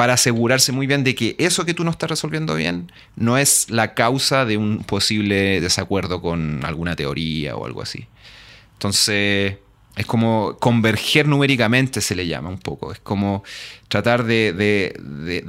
[0.01, 3.69] para asegurarse muy bien de que eso que tú no estás resolviendo bien no es
[3.69, 8.07] la causa de un posible desacuerdo con alguna teoría o algo así.
[8.73, 9.59] Entonces,
[9.97, 12.93] es como converger numéricamente, se le llama un poco.
[12.93, 13.45] Es como
[13.89, 14.95] tratar de,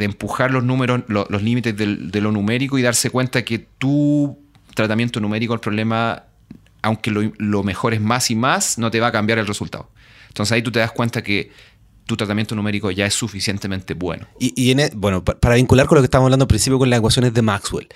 [0.02, 4.38] empujar los números, lo- los límites de lo numérico y darse cuenta que tu
[4.76, 6.24] tratamiento numérico, el problema,
[6.82, 9.88] aunque lo, lo mejores más y más, no te va a cambiar el resultado.
[10.28, 11.52] Entonces ahí tú te das cuenta que
[12.12, 14.28] tu tratamiento numérico ya es suficientemente bueno.
[14.40, 16.78] Y, y en e- bueno, pa- para vincular con lo que estábamos hablando al principio
[16.78, 17.88] con las ecuaciones de Maxwell,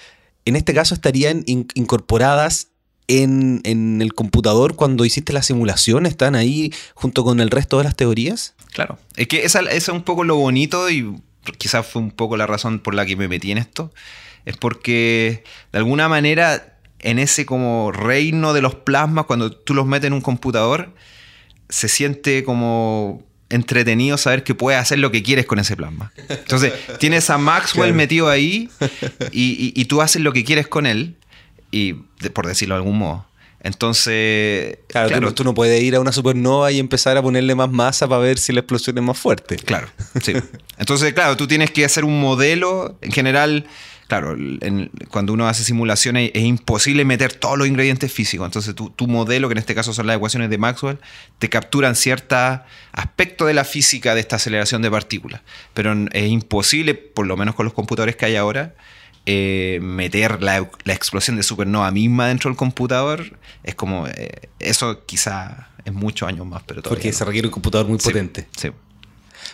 [0.46, 2.70] en este caso estarían in- incorporadas
[3.08, 7.84] en, en el computador cuando hiciste la simulación, están ahí junto con el resto de
[7.84, 8.56] las teorías.
[8.72, 8.98] Claro.
[9.16, 11.16] Es que esa, esa es un poco lo bonito y
[11.58, 13.92] quizás fue un poco la razón por la que me metí en esto.
[14.46, 19.86] Es porque de alguna manera en ese como reino de los plasmas, cuando tú los
[19.86, 20.94] metes en un computador,
[21.70, 26.12] se siente como entretenido saber que puedes hacer lo que quieres con ese plasma.
[26.30, 28.70] Entonces, tienes a Maxwell metido ahí
[29.32, 31.16] y, tú haces lo que quieres con él,
[31.72, 31.94] y
[32.34, 33.26] por decirlo de algún modo.
[33.66, 34.78] Entonces.
[34.88, 38.22] Claro, Tú, no, puedes ir a una supernova y empezar a ponerle más masa para
[38.22, 39.56] ver si la explosión es más fuerte.
[39.56, 39.88] Claro,
[40.22, 40.34] sí.
[40.78, 42.96] Entonces, claro, tú tienes que hacer un modelo.
[43.02, 43.66] En general,
[44.08, 44.36] claro,
[45.10, 48.46] cuando uno hace simulaciones es imposible meter todos los ingredientes físicos.
[48.46, 51.00] Entonces, tu, tu modelo, que en este caso son las ecuaciones de Maxwell,
[51.40, 52.60] te capturan ciertos
[52.92, 55.42] aspectos de la física de esta aceleración de partículas.
[55.74, 58.76] Pero es imposible, por lo menos con los computadores que hay ahora,
[59.26, 65.70] eh, meter la, explosión de supernova misma dentro del computador, es como, eh, eso quizá
[65.84, 68.48] es muchos años más, pero Porque se requiere un computador muy potente.
[68.56, 68.70] Sí.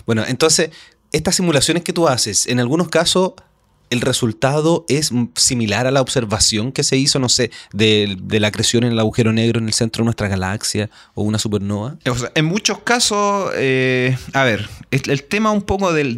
[0.06, 0.72] Bueno, entonces,
[1.14, 3.34] estas simulaciones que tú haces, en algunos casos
[3.91, 8.86] el resultado es similar a la observación que se hizo, no sé, de, la creación
[8.86, 11.97] en el agujero negro en el centro de nuestra galaxia o una supernova?
[12.34, 16.15] en muchos casos, eh, a ver, el, tema un poco del,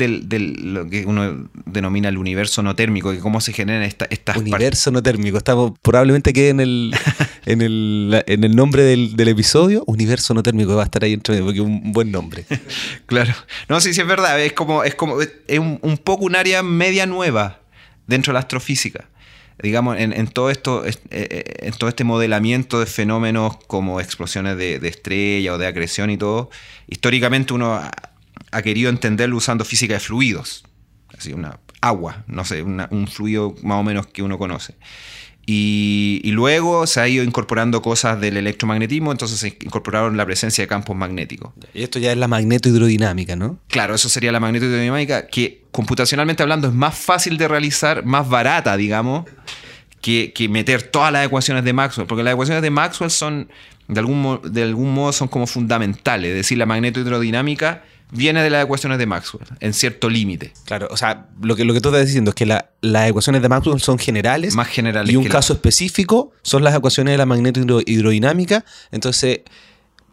[0.73, 4.91] lo que uno denomina el universo no térmico, que cómo se generan esta, estas Universo
[4.91, 6.95] no térmico, estamos, probablemente quede en el,
[7.47, 11.41] en el, en el nombre del, episodio, universo no térmico, va a estar ahí entre
[11.41, 12.45] porque es un buen nombre.
[13.07, 13.33] claro.
[13.67, 17.07] No, sí, sí, es verdad, es como, es como, es un poco un área media
[17.07, 17.62] nueva
[18.07, 19.09] dentro de la astrofísica.
[19.61, 25.53] Digamos, en, todo esto, eh, eh, todo este modelamiento de fenómenos como explosiones de, estrella
[25.53, 26.49] o de acreción y todo,
[26.87, 30.63] históricamente uno ha, querido entenderlo usando física de fluidos.
[31.15, 34.75] Así, una agua, no sé, un fluido más o menos que uno conoce.
[35.45, 40.67] Y, luego se ha ido incorporando cosas del electromagnetismo, entonces se incorporaron la presencia de
[40.67, 41.51] campos magnéticos.
[41.73, 43.60] Y esto ya es la magnetohidrodinámica, ¿no?
[43.67, 48.77] Claro, eso sería la magnetohidrodinámica, que computacionalmente hablando es más fácil de realizar, más barata,
[48.77, 49.25] digamos,
[50.01, 53.49] que, meter todas las ecuaciones de Maxwell, porque las ecuaciones de Maxwell son,
[53.88, 58.63] de algún, de algún modo, son como fundamentales, es decir, la magnetohidrodinámica viene de las
[58.63, 60.54] ecuaciones de Maxwell, en cierto límite.
[60.65, 63.49] Claro, o sea, lo que, lo que tú estás diciendo es que las ecuaciones de
[63.49, 64.56] Maxwell son generales.
[64.56, 65.12] Más generales.
[65.12, 68.63] Y un caso específico son las ecuaciones de la magnetohidrodinámica.
[68.91, 69.41] Entonces,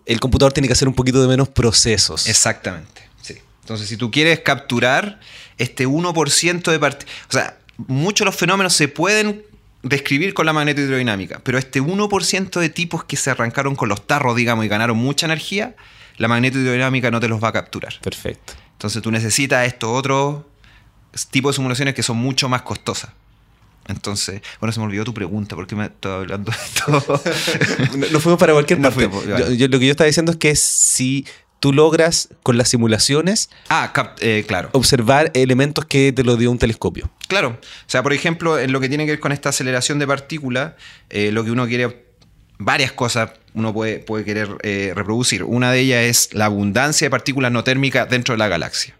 [0.07, 2.27] el computador tiene que hacer un poquito de menos procesos.
[2.27, 3.37] Exactamente, sí.
[3.61, 5.21] Entonces, si tú quieres capturar
[5.59, 7.17] este 1% de partículas...
[7.29, 9.45] O sea, muchos de los fenómenos se pueden
[9.83, 14.37] describir con la magnetohidrodinámica, pero este 1% de tipos que se arrancaron con los tarros,
[14.37, 15.75] digamos, y ganaron mucha energía
[16.21, 17.95] la magnetodinámica no te los va a capturar.
[18.03, 18.53] Perfecto.
[18.73, 20.43] Entonces tú necesitas estos otros
[21.31, 23.11] tipos de simulaciones que son mucho más costosas.
[23.89, 27.21] Entonces, bueno, se me olvidó tu pregunta, ¿por qué me estaba hablando de esto?
[28.13, 29.09] no, fuimos para cualquier parte.
[29.09, 31.25] lo que yo estaba diciendo es que si
[31.59, 34.69] tú logras con las simulaciones ah, eh, claro.
[34.73, 37.11] observar elementos que te lo dio un telescopio.
[37.29, 37.59] Claro.
[37.63, 40.75] O sea, por ejemplo, en lo que tiene que ver con esta aceleración de partículas,
[41.09, 42.11] eh, lo que uno quiere
[42.59, 45.45] varias cosas uno puede, puede querer eh, reproducir.
[45.45, 48.95] Una de ellas es la abundancia de partículas no térmicas dentro de la galaxia.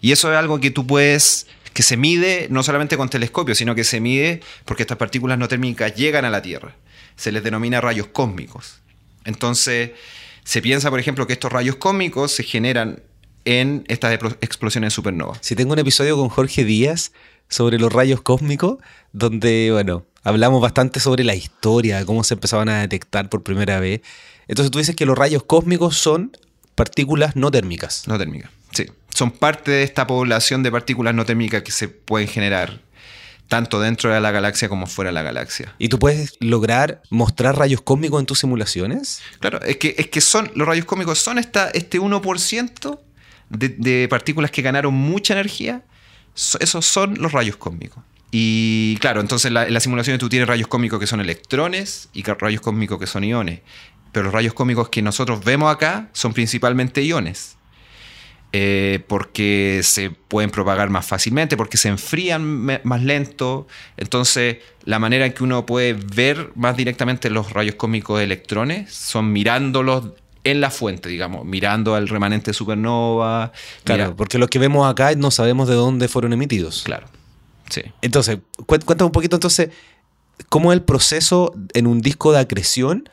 [0.00, 3.74] Y eso es algo que tú puedes, que se mide no solamente con telescopios, sino
[3.74, 6.74] que se mide porque estas partículas no térmicas llegan a la Tierra.
[7.16, 8.80] Se les denomina rayos cósmicos.
[9.24, 9.90] Entonces,
[10.44, 13.02] se piensa, por ejemplo, que estos rayos cósmicos se generan
[13.44, 15.36] en estas explosiones supernova.
[15.40, 17.12] Si tengo un episodio con Jorge Díaz
[17.48, 18.78] sobre los rayos cósmicos,
[19.12, 24.00] donde, bueno, hablamos bastante sobre la historia, cómo se empezaban a detectar por primera vez.
[24.48, 26.36] Entonces tú dices que los rayos cósmicos son
[26.74, 28.06] partículas no térmicas.
[28.06, 28.86] No térmicas, sí.
[29.14, 32.80] Son parte de esta población de partículas no térmicas que se pueden generar
[33.48, 35.74] tanto dentro de la galaxia como fuera de la galaxia.
[35.78, 39.20] ¿Y tú puedes lograr mostrar rayos cósmicos en tus simulaciones?
[39.40, 42.98] Claro, es que, es que son, los rayos cósmicos son esta, este 1%
[43.50, 45.82] de, de partículas que ganaron mucha energía.
[46.34, 48.02] Esos son los rayos cósmicos.
[48.34, 52.62] Y claro, entonces en las simulaciones tú tienes rayos cósmicos que son electrones y rayos
[52.62, 53.60] cósmicos que son iones.
[54.10, 57.56] Pero los rayos cósmicos que nosotros vemos acá son principalmente iones.
[58.54, 62.42] Eh, porque se pueden propagar más fácilmente, porque se enfrían
[62.84, 63.66] más lento.
[63.98, 68.94] Entonces, la manera en que uno puede ver más directamente los rayos cósmicos de electrones
[68.94, 70.12] son mirándolos
[70.44, 73.52] en la fuente, digamos, mirando al remanente supernova.
[73.84, 76.82] Claro, porque lo que vemos acá no sabemos de dónde fueron emitidos.
[76.84, 77.06] Claro.
[78.02, 79.70] Entonces, cuéntame un poquito entonces,
[80.48, 83.08] ¿cómo es el proceso en un disco de acreción?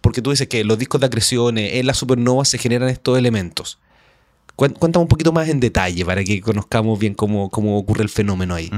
[0.00, 3.78] Porque tú dices que los discos de acreción, en las supernovas se generan estos elementos.
[4.58, 8.56] Cuéntame un poquito más en detalle para que conozcamos bien cómo, cómo ocurre el fenómeno
[8.56, 8.68] ahí.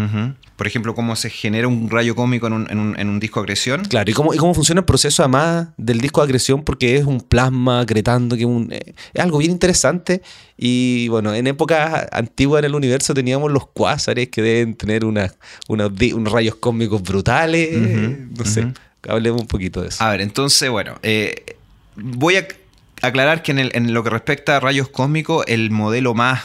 [0.57, 3.87] Por ejemplo, cómo se genera un rayo cómico en un, en un, disco de acreción.
[3.87, 7.07] Claro, y cómo, y cómo funciona el proceso además del disco de acreción, porque es
[7.07, 10.21] un plasma acretando, que eh, es algo bien interesante.
[10.59, 15.31] Y bueno, en épocas antiguas en el universo teníamos los cuásares que deben tener unos
[16.31, 17.71] rayos cósmicos brutales.
[18.37, 18.71] no sé,
[19.09, 20.05] hablemos un poquito de eso.
[20.05, 21.57] A ver, entonces, bueno, eh,
[21.97, 22.47] voy a
[23.03, 26.45] aclarar que en, lo que respecta a rayos cósmicos, el modelo más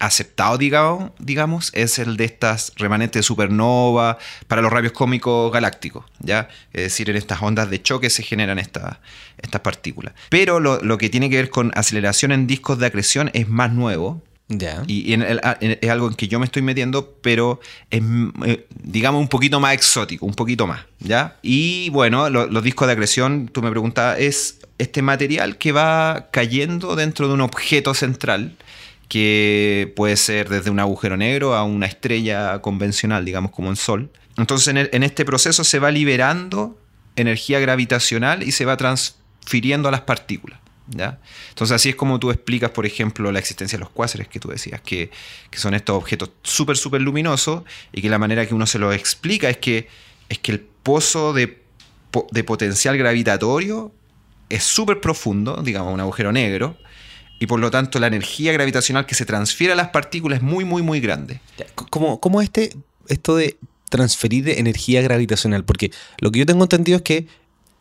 [0.00, 4.16] aceptado, digamos, digamos, es el de estas remanentes de supernova
[4.48, 6.48] para los rayos cósmicos galácticos, ¿ya?
[6.72, 8.96] Es decir, en estas ondas de choque se generan estas
[9.36, 10.14] estas partículas.
[10.30, 13.72] Pero lo, lo que tiene que ver con aceleración en discos de acreción es más
[13.72, 14.22] nuevo,
[14.86, 17.60] Y, y en es algo en que yo me estoy metiendo, pero
[17.90, 18.02] es,
[18.46, 21.36] eh, digamos, un poquito más exótico, un poquito más, ¿ya?
[21.42, 26.28] Y bueno, lo- los discos de acreción, tú me preguntabas, es este material que va
[26.32, 28.56] cayendo dentro de un objeto central,
[29.08, 34.10] que puede ser desde un agujero negro a una estrella convencional, digamos, como el Sol.
[34.36, 36.78] Entonces, en este proceso se va liberando
[37.16, 40.59] energía gravitacional y se va transfiriendo a las partículas.
[40.92, 44.48] Entonces así es como tú explicas, por ejemplo, la existencia de los cuásares que tú
[44.48, 45.10] decías, que,
[45.52, 49.48] son estos objetos súper, súper luminosos y que la manera que uno se los explica
[49.48, 49.88] es que,
[50.28, 51.62] es que el pozo de,
[52.30, 53.92] de potencial gravitatorio
[54.48, 56.76] es súper profundo, digamos, un agujero negro,
[57.38, 60.64] y por lo tanto la energía gravitacional que se transfiere a las partículas es muy,
[60.64, 61.40] muy, muy grande.
[61.74, 62.76] ¿Cómo, cómo este,
[63.08, 63.56] esto de
[63.88, 65.64] transferir energía gravitacional?
[65.64, 67.26] Porque lo que yo tengo entendido es que,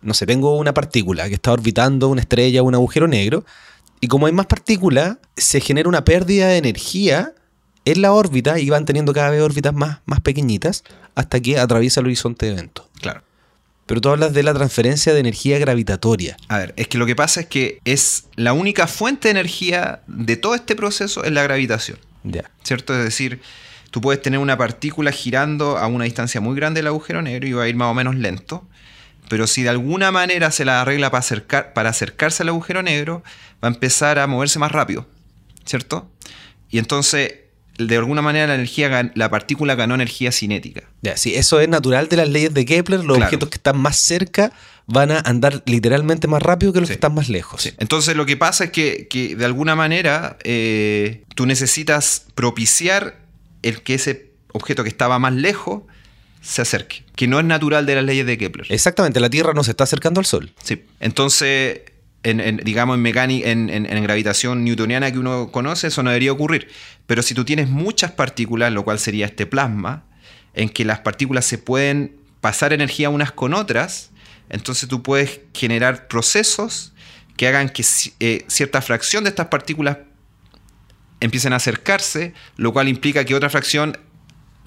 [0.02, 3.46] no sé, tengo una partícula que está orbitando una estrella o un agujero negro,
[4.02, 7.34] y como hay más partículas, se genera una pérdida de energía
[7.86, 10.84] en la órbita y van teniendo cada vez órbitas más, más pequeñitas
[11.16, 12.88] hasta que atraviesa el horizonte de evento.
[13.02, 13.24] Claro.
[13.86, 16.38] Pero tú hablas de la transferencia de energía gravitatoria.
[16.48, 20.02] A ver, es que lo que pasa es que es la única fuente de energía
[20.08, 21.98] de todo este proceso es la gravitación.
[22.24, 22.52] Ya.
[22.64, 22.94] ¿cierto?
[22.96, 23.42] Es decir,
[23.90, 27.54] tú puedes tener una partícula girando a una distancia muy grande del agujero negro y
[27.54, 28.68] va a ir más o menos lento,
[29.30, 33.24] pero si de alguna manera se la arregla para, acercar, para acercarse al agujero negro,
[33.64, 35.08] va a empezar a moverse más rápido,
[35.66, 36.10] ¿cierto?
[36.70, 37.34] Y entonces,
[37.78, 40.84] de alguna manera, la, energía, la partícula ganó energía cinética.
[41.02, 43.00] Ya, sí, eso es natural de las leyes de Kepler.
[43.06, 43.26] Los Claro.
[43.28, 44.52] objetos que están más cerca
[44.86, 46.94] van a andar literalmente más rápido que los Sí.
[46.94, 47.72] que están más lejos.
[47.78, 53.20] Entonces lo que pasa es que, que de alguna manera eh, tú necesitas propiciar
[53.62, 55.84] el que ese objeto que estaba más lejos
[56.42, 58.68] se acerque, que no es natural de las leyes de Kepler.
[58.70, 60.54] Exactamente, la Tierra no se está acercando al Sol.
[60.64, 60.84] Sí.
[61.00, 61.82] Entonces,
[62.24, 66.70] en, en- digamos, en mecánica, en, gravitación newtoniana que uno conoce, eso no debería ocurrir.
[67.08, 70.06] Pero si tú tienes muchas partículas, lo cual sería este plasma,
[70.54, 74.12] en que las partículas se pueden pasar energía unas con otras,
[74.50, 76.94] entonces tú puedes generar procesos
[77.38, 77.86] que hagan que
[78.20, 79.98] eh, cierta fracción de estas partículas
[81.20, 83.98] empiecen a acercarse, lo cual implica que otra fracción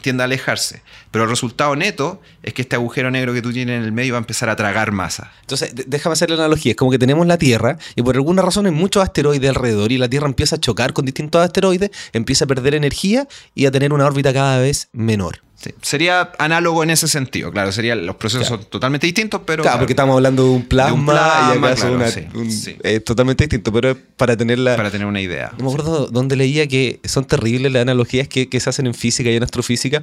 [0.02, 0.82] tienda a alejarse.
[1.10, 4.12] Pero el resultado neto es que este agujero negro que tú tienes en el medio
[4.14, 5.32] va a empezar a tragar masa.
[5.42, 6.72] Entonces, déjame hacer la analogía.
[6.72, 9.98] Es como que tenemos la Tierra y por alguna razón hay muchos asteroides alrededor y
[9.98, 13.92] la Tierra empieza a chocar con distintos asteroides, empieza a perder energía y a tener
[13.92, 15.40] una órbita cada vez menor.
[15.62, 15.70] Sí.
[15.80, 18.62] Sería análogo en ese sentido, claro, serían los procesos Claro.
[18.62, 19.62] son totalmente distintos, pero...
[19.62, 22.76] claro, porque estamos hablando de un plasma, plasma, y acá claro, una- sí, un- sí.
[22.82, 24.74] es totalmente distinto, pero es para tener la...
[24.74, 25.52] Para tener una idea.
[25.58, 28.94] No me acuerdo dónde leía que son terribles las analogías que, que se hacen en
[28.94, 30.02] física y en astrofísica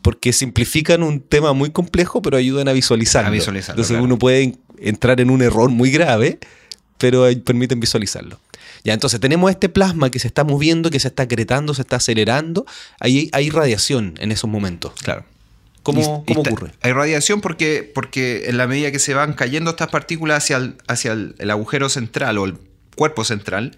[0.00, 3.28] porque simplifican un tema muy complejo pero ayudan a visualizarlo.
[3.28, 6.38] A visualizarlo, Entonces uno puede en- entrar en un error muy grave,
[6.98, 8.38] pero permiten visualizarlo.
[8.84, 11.96] Ya, entonces tenemos este plasma que se está moviendo, que se está acretando, se está
[11.96, 12.66] acelerando.
[13.00, 14.92] Ahí hay radiación en esos momentos.
[15.02, 15.24] Claro.
[15.82, 16.72] ¿Cómo, cómo ocurre?
[16.80, 20.76] Hay radiación porque, porque en la medida que se van cayendo estas partículas hacia el,
[20.88, 22.56] hacia el, el agujero central o el
[22.96, 23.76] cuerpo central,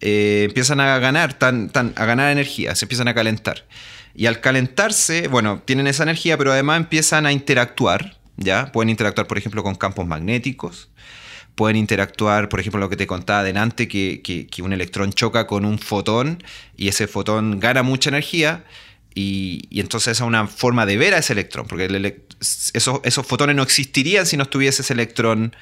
[0.00, 3.64] eh, empiezan a ganar, tan, tan, a ganar energía, se empiezan a calentar.
[4.14, 8.72] Y al calentarse, bueno, tienen esa energía, pero además empiezan a interactuar, ¿ya?
[8.72, 10.88] Pueden interactuar, por ejemplo, con campos magnéticos,
[11.56, 15.64] pueden interactuar, por ejemplo, lo que te contaba adelante, que, que- un electrón choca con
[15.64, 16.42] un fotón
[16.76, 18.64] y ese fotón gana mucha energía
[19.14, 23.62] y, entonces esa es una forma de ver a ese electrón, porque esos, fotones no
[23.62, 25.56] existirían si no estuviese ese electrón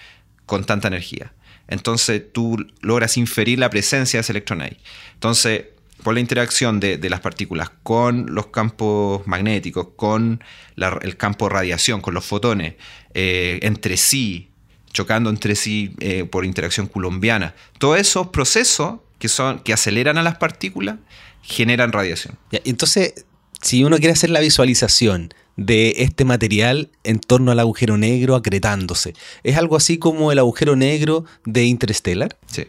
[0.46, 1.32] con tanta energía.
[1.68, 4.76] Entonces tú logras inferir la presencia de ese electrón ahí.
[5.14, 5.66] Entonces,
[6.02, 10.42] por la interacción de, las partículas con los campos magnéticos, con
[10.76, 12.74] el campo de radiación, con los fotones,
[13.14, 14.50] eh, entre sí,
[14.94, 20.22] chocando entre sí eh, por interacción colombiana, todos esos procesos que, son, que aceleran a
[20.22, 20.96] las partículas
[21.42, 22.38] generan radiación.
[22.50, 23.26] Ya, entonces,
[23.60, 29.14] si uno quiere hacer la visualización de este material en torno al agujero negro acretándose,
[29.42, 32.38] ¿es algo así como el agujero negro de Interstellar?
[32.46, 32.64] Sí.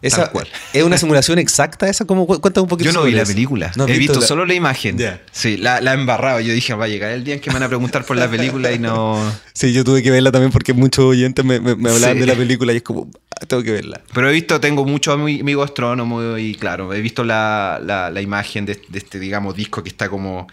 [0.00, 0.48] Esa, Tal cual.
[0.72, 2.04] ¿Es una simulación exacta esa?
[2.04, 3.32] ¿Cómo, cu- cuéntame un poquito Yo no vi la eso.
[3.32, 3.72] película.
[3.74, 4.96] ¿No He visto la- solo la imagen.
[5.32, 6.38] Sí, la, la he embarrado.
[6.40, 8.30] Yo dije, va a llegar el día en que me van a preguntar por la
[8.30, 9.18] película y no.
[9.54, 12.20] Sí, yo tuve que verla también porque muchos oyentes me, me- me hablaban Sí.
[12.20, 14.00] de la película y es como, ah, tengo que verla.
[14.14, 18.20] Pero he visto, tengo muchos ami- amigos astrónomos y claro, he visto la, la- la
[18.20, 20.46] imagen de, de este, digamos, disco que está como,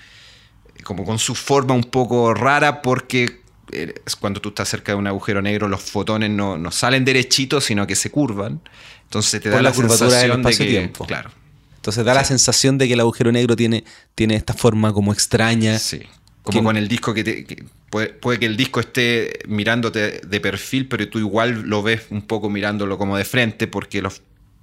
[0.84, 3.42] como con su forma un poco rara porque
[3.72, 7.64] es cuando tú estás cerca de un agujero negro, los fotones no, no salen derechitos,
[7.66, 8.62] sino que se curvan.
[9.04, 11.30] Entonces te da Por la, la curvatura del sensación de que, claro,
[11.76, 13.84] Entonces da la sensación de que el agujero negro tiene,
[14.16, 15.78] tiene esta forma como extraña.
[15.80, 16.02] sí.
[16.44, 20.22] Como Que- con el disco que, te- que puede, puede que el disco esté mirándote
[20.22, 24.22] de perfil, pero tú igual lo ves un poco mirándolo como de frente porque los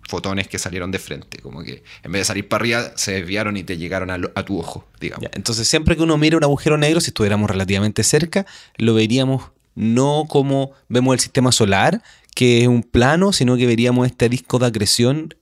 [0.09, 3.57] fotones que salieron de frente, como que en vez de salir para arriba, se desviaron
[3.57, 5.23] y te llegaron a, lo- a tu ojo, digamos.
[5.23, 8.47] Ya, entonces siempre que uno mire un agujero negro, si estuviéramos relativamente cerca,
[8.77, 9.45] lo veríamos
[9.75, 12.03] no como vemos el sistema solar,
[12.35, 15.35] que es un plano, sino que veríamos este disco de acreción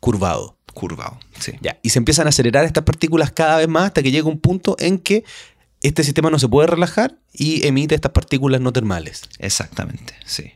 [0.00, 0.56] curvado.
[0.72, 1.52] Curvado, sí.
[1.60, 4.38] Ya, y se empiezan a acelerar estas partículas cada vez más hasta que llega un
[4.40, 5.24] punto en que
[5.82, 9.22] este sistema no se puede relajar y emite estas partículas no termales.
[9.38, 10.52] Exactamente, sí.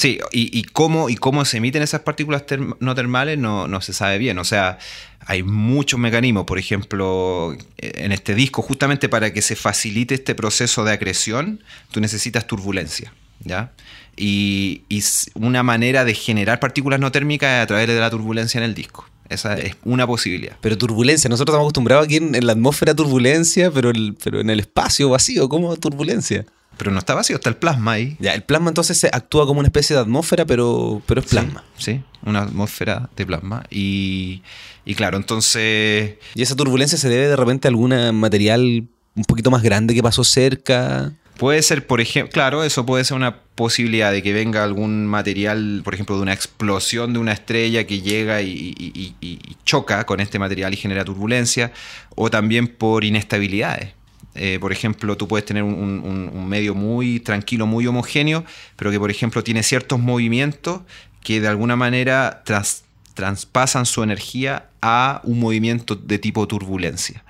[0.00, 3.82] Sí, y, y cómo, y cómo se emiten esas partículas term- no termales no, no
[3.82, 4.38] se sabe bien.
[4.38, 4.78] O sea,
[5.26, 6.46] hay muchos mecanismos.
[6.46, 11.62] Por ejemplo, eh, en este disco, justamente para que se facilite este proceso de acreción,
[11.90, 13.12] tú necesitas turbulencia.
[13.44, 13.72] ¿ya?
[14.16, 18.56] Y, y una manera de generar partículas no térmicas es a través de la turbulencia
[18.56, 19.06] en el disco.
[19.28, 20.56] Esa es una posibilidad.
[20.62, 24.48] Pero turbulencia, nosotros estamos acostumbrados aquí en, en la atmósfera turbulencia, pero, el- pero en
[24.48, 26.46] el espacio vacío, ¿cómo turbulencia?
[26.80, 28.16] Pero no está vacío, está el plasma ahí.
[28.20, 31.62] Ya, el plasma entonces se actúa como una especie de atmósfera, pero, pero es plasma.
[31.76, 33.64] Sí, sí, una atmósfera de plasma.
[33.70, 34.42] Y,
[34.86, 39.50] y claro, entonces Y esa turbulencia se debe de repente a algún material un poquito
[39.50, 41.12] más grande que pasó cerca.
[41.36, 45.80] Puede ser, por ejemplo, claro, eso puede ser una posibilidad de que venga algún material,
[45.84, 49.56] por ejemplo, de una explosión de una estrella que llega y, y- y- y- y
[49.64, 51.72] choca con este material y genera turbulencia,
[52.14, 53.94] o también por inestabilidades.
[54.34, 58.44] Eh, por ejemplo, tú puedes tener un, medio muy tranquilo, muy homogéneo,
[58.76, 60.82] pero que, por ejemplo, tiene ciertos movimientos
[61.22, 62.82] que de alguna manera tras-
[63.14, 67.24] traspasan su energía a un movimiento de tipo turbulencia.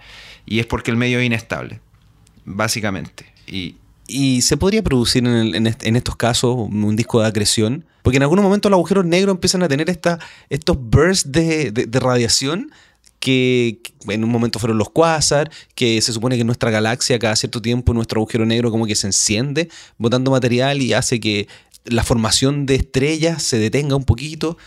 [0.47, 1.81] Y es porque el medio es inestable,
[2.45, 3.27] básicamente.
[3.47, 3.77] Y,
[4.13, 7.85] Y se podría producir en, el- en est- en estos casos un disco de acreción,
[8.03, 12.01] porque en algunos momentos los agujeros negros empiezan a tener esta, estos bursts de- de
[12.01, 12.73] radiación
[13.21, 17.63] que, en un momento fueron los quasar, que se supone que nuestra galaxia cada cierto
[17.63, 19.69] tiempo nuestro agujero negro como que se enciende
[19.99, 21.47] botando material y hace que
[21.85, 24.59] la formación de estrellas se detenga un poquito.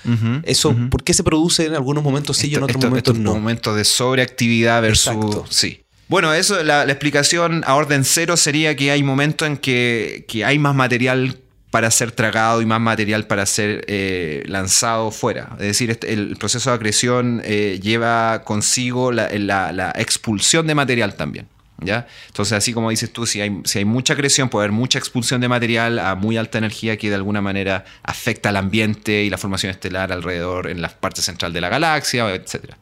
[0.43, 0.75] Eso.
[0.89, 3.33] ¿por qué se produce en algunos momentos sí y en otros esto- momentos estos no?
[3.35, 5.07] momentos de sobreactividad versus.
[5.13, 5.45] Exacto.
[5.49, 5.79] Sí.
[6.07, 10.43] Bueno, eso, la, la explicación a orden cero sería que hay momentos en que, que
[10.45, 11.39] hay más material
[11.73, 15.53] para ser tragado y más material para ser eh, lanzado fuera.
[15.53, 21.47] Es decir, este- el proceso de acreción eh, lleva consigo la, expulsión de material también.
[21.79, 22.05] ¿Ya?
[22.27, 25.41] Entonces, así como dices tú, si hay, si hay mucha acreción, puede haber mucha expulsión
[25.41, 29.39] de material a muy alta energía que de alguna manera afecta al ambiente y la
[29.39, 32.75] formación estelar alrededor en la parte central de la galaxia, etc.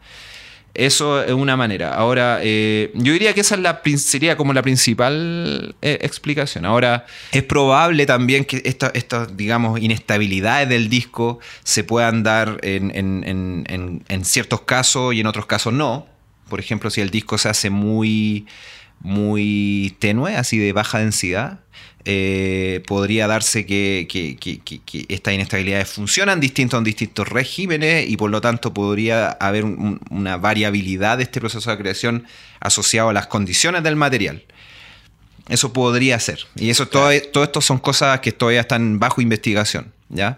[0.74, 1.94] Eso es una manera.
[1.94, 6.64] Ahora, eh, yo diría que esa es la, sería como la principal eh, explicación.
[6.66, 12.92] Ahora, es probable también que esta- estas, digamos, inestabilidades del disco se puedan dar en-
[12.96, 16.08] en- en- en ciertos casos y en otros casos no.
[16.50, 18.46] Por ejemplo, si el disco se hace muy,
[19.00, 21.60] muy tenue, así de baja densidad,
[22.06, 28.10] eh, podría darse que, que- que- que- que estas inestabilidades funcionan distinto en distintos regímenes
[28.10, 32.26] y por lo tanto podría haber un- un- una variabilidad de este proceso de creación
[32.60, 34.44] asociado a las condiciones del material.
[35.50, 36.40] Eso podría ser.
[36.56, 40.38] Y eso todo, todo esto son cosas que todavía están bajo investigación, ¿ya?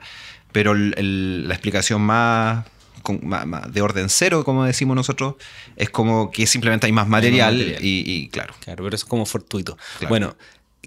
[0.51, 2.66] Pero el- el- la explicación más,
[3.03, 5.36] con- más- más de orden cero, como decimos nosotros,
[5.76, 7.84] es como que simplemente hay más material, material.
[7.84, 8.53] Y, y claro.
[8.61, 9.78] Claro, pero eso es como fortuito.
[9.99, 10.09] Claro.
[10.09, 10.36] Bueno,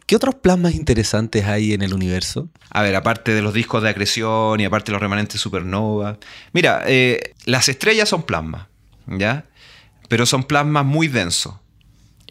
[0.07, 2.49] ¿qué otros plasmas interesantes hay en el universo?
[2.71, 6.19] A ver, aparte de los discos de acreción y aparte de los remanentes supernova.
[6.53, 8.67] Mira, eh, las estrellas son plasmas,
[9.07, 9.45] ¿ya?
[10.09, 11.55] Pero son plasmas muy densos.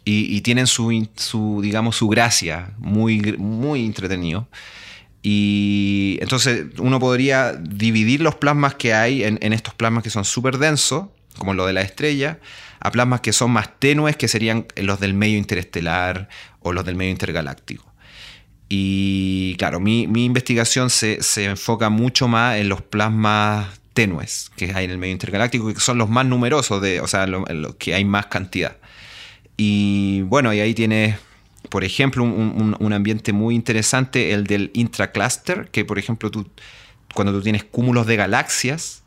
[0.08, 4.46] Y, tienen su, digamos, su gracia, muy, muy entretenido.
[5.20, 10.24] Y entonces uno podría dividir los plasmas que hay en, en estos plasmas que son
[10.24, 11.06] súper densos,
[11.38, 12.38] como lo de la estrella,
[12.80, 16.28] a plasmas que son más tenues, que serían los del medio interestelar
[16.60, 17.84] o los del medio intergaláctico.
[18.68, 24.84] Y claro, mi, investigación se, se enfoca mucho más en los plasmas tenues que hay
[24.86, 27.94] en el medio intergaláctico, que son los más numerosos, de, o sea, lo- los que
[27.94, 28.76] hay más cantidad.
[29.56, 31.16] Y bueno, y ahí tienes,
[31.70, 36.46] por ejemplo, un, un- un ambiente muy interesante, el del intracluster, que por ejemplo, tú,
[37.14, 39.02] cuando tú tienes cúmulos de galaxias,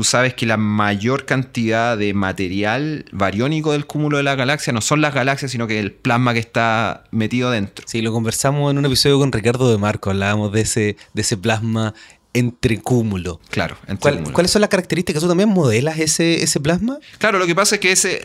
[0.00, 4.80] tú sabes que la mayor cantidad de material bariónico del cúmulo de la galaxia no
[4.80, 7.84] son las galaxias, sino que el plasma que está metido dentro.
[7.86, 11.36] Sí, lo conversamos en un episodio con Ricardo de Marco, hablábamos de ese, de ese
[11.36, 11.92] plasma
[12.32, 13.40] entre cúmulo.
[13.50, 14.32] Claro, entre ¿Cuál- cúmulos.
[14.32, 15.20] ¿Cuáles son las características?
[15.22, 16.98] ¿Tú también modelas ese, ese plasma?
[17.18, 18.22] Claro, lo que pasa es que ese,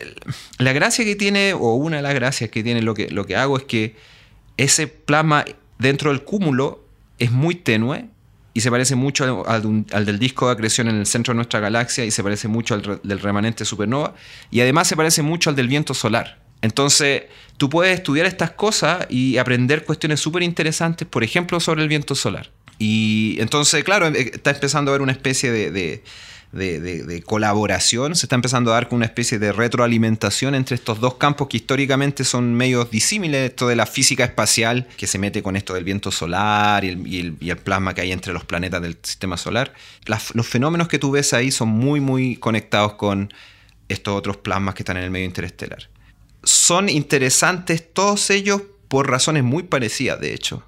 [0.56, 3.36] la gracia que tiene, o una de las gracias que tiene lo que, lo que
[3.36, 3.96] hago es que
[4.56, 5.44] ese plasma
[5.78, 6.86] dentro del cúmulo
[7.18, 8.06] es muy tenue
[8.56, 12.06] y se parece mucho al, del disco de acreción en el centro de nuestra galaxia
[12.06, 14.14] y se parece mucho al del remanente supernova
[14.50, 16.40] y además se parece mucho al del viento solar.
[16.62, 17.24] Entonces,
[17.58, 22.14] tú puedes estudiar estas cosas y aprender cuestiones súper interesantes, por ejemplo, sobre el viento
[22.14, 22.50] solar.
[22.78, 26.02] Y entonces, claro, eh, está empezando a haber una especie de,
[27.24, 31.58] colaboración, se está empezando a dar una especie de retroalimentación entre estos dos campos que
[31.58, 35.84] históricamente son medios disímiles, esto de la física espacial, que se mete con esto del
[35.84, 39.72] viento solar y el, plasma que hay entre los planetas del sistema solar.
[40.06, 43.32] los fenómenos que tú ves ahí son muy, muy conectados con
[43.88, 45.88] estos otros plasmas que están en el medio interestelar.
[46.42, 50.62] Son interesantes todos ellos por razones muy parecidas, de hecho.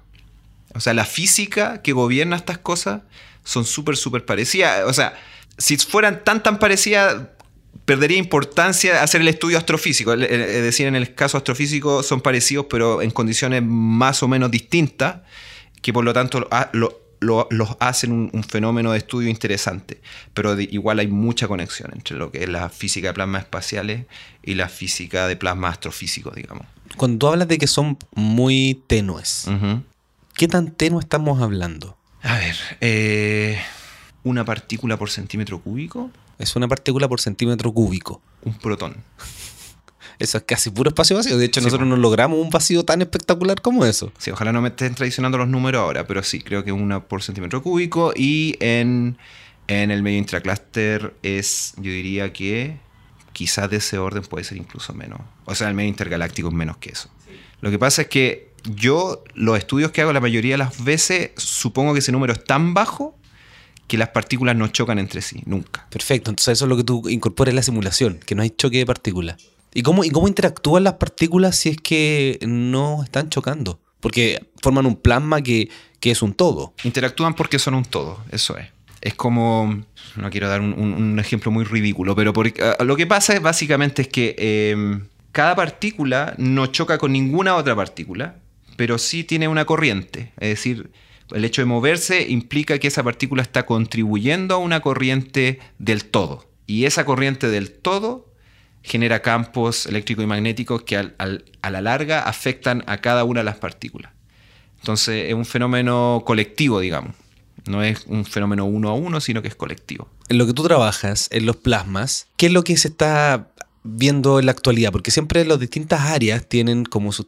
[0.73, 3.01] O sea, la física que gobierna estas cosas
[3.43, 4.83] son súper, súper parecidas.
[4.85, 5.17] O sea,
[5.59, 7.17] si fueran tan tan parecidas,
[7.85, 10.13] perdería importancia hacer el estudio astrofísico.
[10.13, 15.17] Es decir, en el caso astrofísico son parecidos, pero en condiciones más o menos distintas,
[15.81, 20.01] que por lo tanto los hacen un, fenómeno de estudio interesante.
[20.33, 24.05] Pero igual hay mucha conexión entre lo que es la física de plasmas espaciales
[24.43, 26.65] y la física de plasma astrofísico, digamos.
[26.95, 29.47] Cuando tú hablas de que son muy tenues,
[30.35, 31.97] ¿qué tan tenue estamos hablando?
[32.21, 33.59] A ver, eh
[34.23, 36.11] una partícula por centímetro cúbico.
[36.37, 38.21] Es una partícula por centímetro cúbico.
[38.43, 38.95] Un protón.
[40.19, 41.37] Eso es casi puro espacio vacío.
[41.37, 44.11] De hecho, nosotros no logramos un vacío tan espectacular como eso.
[44.17, 47.23] Sí, ojalá no me estén traicionando los números ahora, pero sí, creo que una por
[47.23, 48.11] centímetro cúbico.
[48.13, 49.17] Y en,
[49.67, 52.77] en el medio intracluster es, yo diría que
[53.31, 55.21] quizás de ese orden puede ser incluso menos.
[55.45, 57.09] O sea, el medio intergaláctico es menos que eso.
[57.61, 61.31] Lo que pasa es que yo, los estudios que hago la mayoría de las veces,
[61.37, 63.18] supongo que ese número es tan bajo
[63.89, 65.87] que las partículas no chocan entre sí, nunca.
[65.89, 68.77] Perfecto, entonces eso es lo que tú incorporas en la simulación, que no hay choque
[68.77, 69.35] de partículas.
[69.73, 73.79] ¿Y cómo, ¿Y cómo interactúan las partículas si es que no están chocando?
[73.99, 75.69] Porque forman un plasma que,
[76.01, 76.73] es un todo.
[76.83, 78.67] Interactúan porque son un todo, eso es.
[79.01, 79.83] Es como,
[80.15, 82.31] no quiero dar un, ejemplo muy ridículo, pero
[82.61, 87.55] ah, lo que pasa es básicamente es que em, cada partícula no choca con ninguna
[87.55, 88.35] otra partícula,
[88.75, 90.31] pero sí tiene una corriente.
[90.39, 90.91] Es decir,
[91.31, 96.49] el hecho de moverse implica que esa partícula está contribuyendo a una corriente del todo.
[96.65, 98.31] Y esa corriente del todo
[98.81, 103.57] genera campos eléctricos y magnéticos que a la larga afectan a cada una de las
[103.57, 104.11] partículas.
[104.79, 107.13] Entonces es un fenómeno colectivo, digamos.
[107.67, 110.07] No es un fenómeno uno a uno, sino que es colectivo.
[110.29, 113.51] En lo que tú trabajas, en los plasmas, ¿qué es lo que se está
[113.83, 114.91] viendo en la actualidad?
[114.91, 117.27] Porque siempre las distintas áreas tienen como sus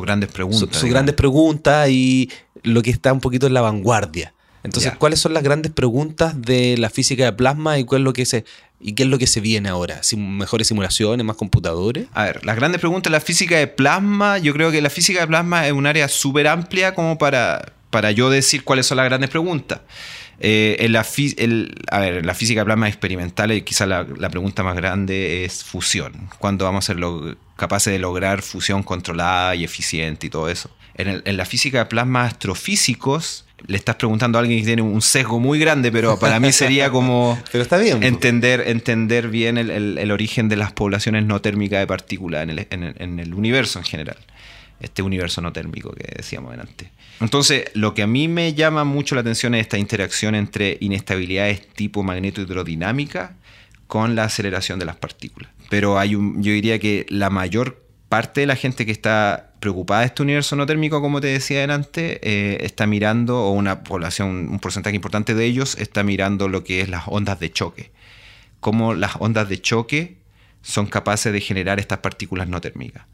[0.00, 0.78] grandes preguntas.
[0.78, 2.30] Sus grandes preguntas y
[2.62, 4.32] lo que está un poquito en la vanguardia.
[4.62, 8.12] Entonces, ¿cuáles son las grandes preguntas de la física de plasma y cuál es lo
[8.12, 8.44] que se
[8.82, 10.00] y qué es lo que se viene ahora?
[10.16, 12.06] ¿Mejores simulaciones, más computadores?
[12.12, 15.20] A ver, las grandes preguntas de la física de plasma, yo creo que la física
[15.20, 19.06] de plasma es un área súper amplia como para, para yo decir cuáles son las
[19.06, 19.80] grandes preguntas.
[20.42, 21.06] Eh, en, la
[21.90, 25.64] a ver, la física de plasma experimental, eh, quizá la, la, pregunta más grande es
[25.64, 26.30] fusión.
[26.38, 27.02] ¿Cuándo vamos a ser
[27.56, 30.70] capaces de lograr fusión controlada y eficiente y todo eso?
[30.94, 35.38] En, la física de plasma astrofísicos, le estás preguntando a alguien que tiene un sesgo
[35.38, 40.48] muy grande, pero para mí sería como pero está bien, entender, entender bien el, origen
[40.48, 44.16] de las poblaciones no térmicas de partículas en el, universo en general.
[44.80, 46.88] Este universo no térmico que decíamos antes.
[47.20, 51.68] Entonces, lo que a mí me llama mucho la atención es esta interacción entre inestabilidades
[51.68, 53.36] tipo magneto-hidrodinámica
[53.86, 55.50] con la aceleración de las partículas.
[55.68, 60.00] Pero hay un, yo diría que la mayor parte de la gente que está preocupada
[60.00, 64.48] de este universo no térmico, como te decía adelante, eh, está mirando, o una población,
[64.50, 67.92] un porcentaje importante de ellos está mirando lo que es las ondas de choque.
[68.60, 70.16] Cómo las ondas de choque
[70.62, 73.04] son capaces de generar estas partículas no térmicas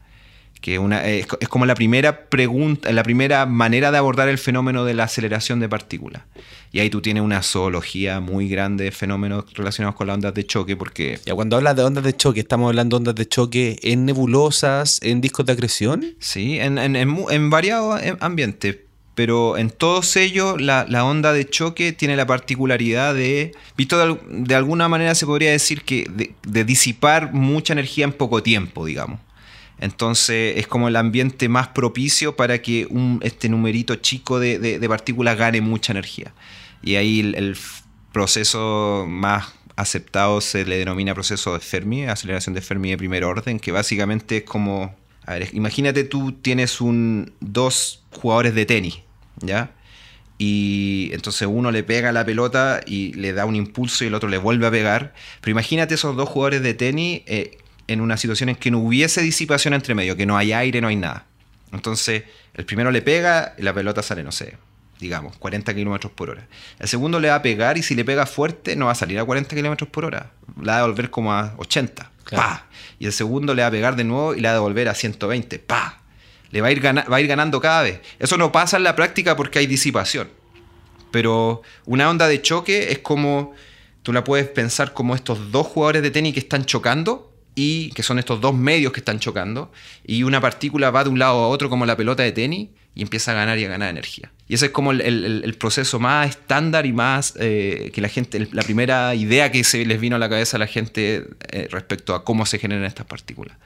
[0.59, 4.93] que una, es, como la primera pregunta, la primera manera de abordar el fenómeno de
[4.93, 6.23] la aceleración de partículas.
[6.71, 10.45] Y ahí tú tienes una zoología muy grande de fenómenos relacionados con las ondas de
[10.45, 11.19] choque, porque...
[11.25, 14.99] Ya, cuando hablas de ondas de choque, ¿estamos hablando de ondas de choque en nebulosas,
[15.01, 16.05] en discos de acreción?
[16.19, 18.77] Sí, en, en, en, variados ambientes,
[19.15, 24.19] pero en todos ellos la, la, onda de choque tiene la particularidad de, visto de,
[24.29, 29.19] de alguna manera se podría decir que de disipar mucha energía en poco tiempo, digamos.
[29.79, 32.87] Entonces es como el ambiente más propicio para que
[33.21, 36.33] este numerito chico de, partículas gane mucha energía.
[36.81, 37.57] Y ahí el,
[38.11, 43.59] proceso más aceptado se le denomina proceso de Fermi, aceleración de Fermi de primer orden,
[43.59, 49.01] que básicamente es como, a ver, imagínate tú tienes un, dos jugadores de tenis,
[49.39, 49.71] ¿ya?
[50.39, 54.29] Y entonces uno le pega la pelota y le da un impulso y el otro
[54.29, 55.13] le vuelve a pegar.
[55.41, 57.57] Pero imagínate esos dos jugadores de tenis eh,
[57.87, 60.87] en una situación en que no hubiese disipación entre medio, que no hay aire, no
[60.87, 61.25] hay nada.
[61.71, 62.23] Entonces,
[62.53, 64.57] el primero le pega y la pelota sale, no sé,
[64.99, 66.47] digamos, 40 kilómetros por hora.
[66.79, 69.19] El segundo le va a pegar y si le pega fuerte no va a salir
[69.19, 70.31] a 40 kilómetros por hora.
[70.61, 72.11] La va a devolver como a 80.
[72.31, 72.65] ¡Pa!
[72.99, 74.93] Y el segundo le va a pegar de nuevo y le va a devolver a
[74.93, 75.59] 120.
[75.59, 76.01] ¡Pa!
[76.51, 78.01] Le va a, ir va a ir ganando cada vez.
[78.19, 80.29] Eso no pasa en la práctica porque hay disipación.
[81.11, 83.53] Pero una onda de choque es como,
[84.03, 87.26] tú la puedes pensar como estos dos jugadores de tenis que están chocando
[87.59, 89.71] y que son estos dos medios que están chocando
[90.05, 93.01] y una partícula va de un lado a otro como la pelota de tenis y
[93.01, 94.31] empieza a ganar y a ganar energía.
[94.47, 98.61] Y ese es como el, proceso más estándar y más eh, que la gente, la
[98.61, 102.23] primera idea que se les vino a la cabeza a la gente eh, respecto a
[102.23, 103.57] cómo se generan estas partículas.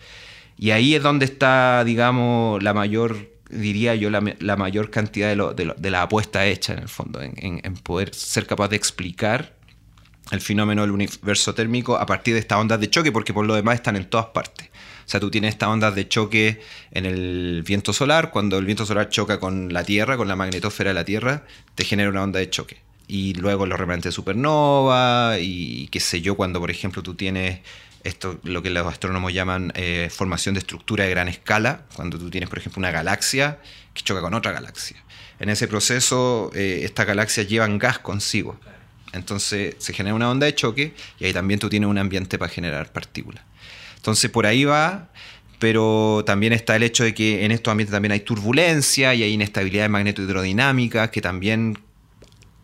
[0.57, 4.21] Y ahí es donde está, digamos, la mayor, diría yo, la,
[4.55, 9.60] mayor cantidad de, la apuesta hecha en el fondo, en poder ser capaz de explicar
[10.29, 13.55] el fenómeno del universo térmico a partir de estas ondas de choque, porque por lo
[13.55, 14.69] demás están en todas partes.
[15.05, 16.61] O sea, tú tienes estas ondas de choque
[16.91, 20.91] en el viento solar, cuando el viento solar choca con la Tierra, con la magnetosfera
[20.91, 21.43] de la Tierra,
[21.75, 22.77] te genera una onda de choque.
[23.07, 27.59] Y luego los remanentes de supernova, y qué sé yo, cuando por ejemplo tú tienes
[28.03, 32.29] esto, lo que los astrónomos llaman eh, formación de estructura de gran escala, cuando tú
[32.29, 33.59] tienes por ejemplo una galaxia
[33.93, 34.97] que choca con otra galaxia.
[35.39, 38.59] En ese proceso, eh, estas galaxias llevan gas consigo.
[39.13, 42.51] Entonces se genera una onda de choque y ahí también tú tienes un ambiente para
[42.51, 43.43] generar partículas.
[43.95, 45.09] Entonces por ahí va,
[45.59, 49.33] pero también está el hecho de que en estos ambientes también hay turbulencia y hay
[49.33, 51.77] inestabilidad magnetohidrodinámica que también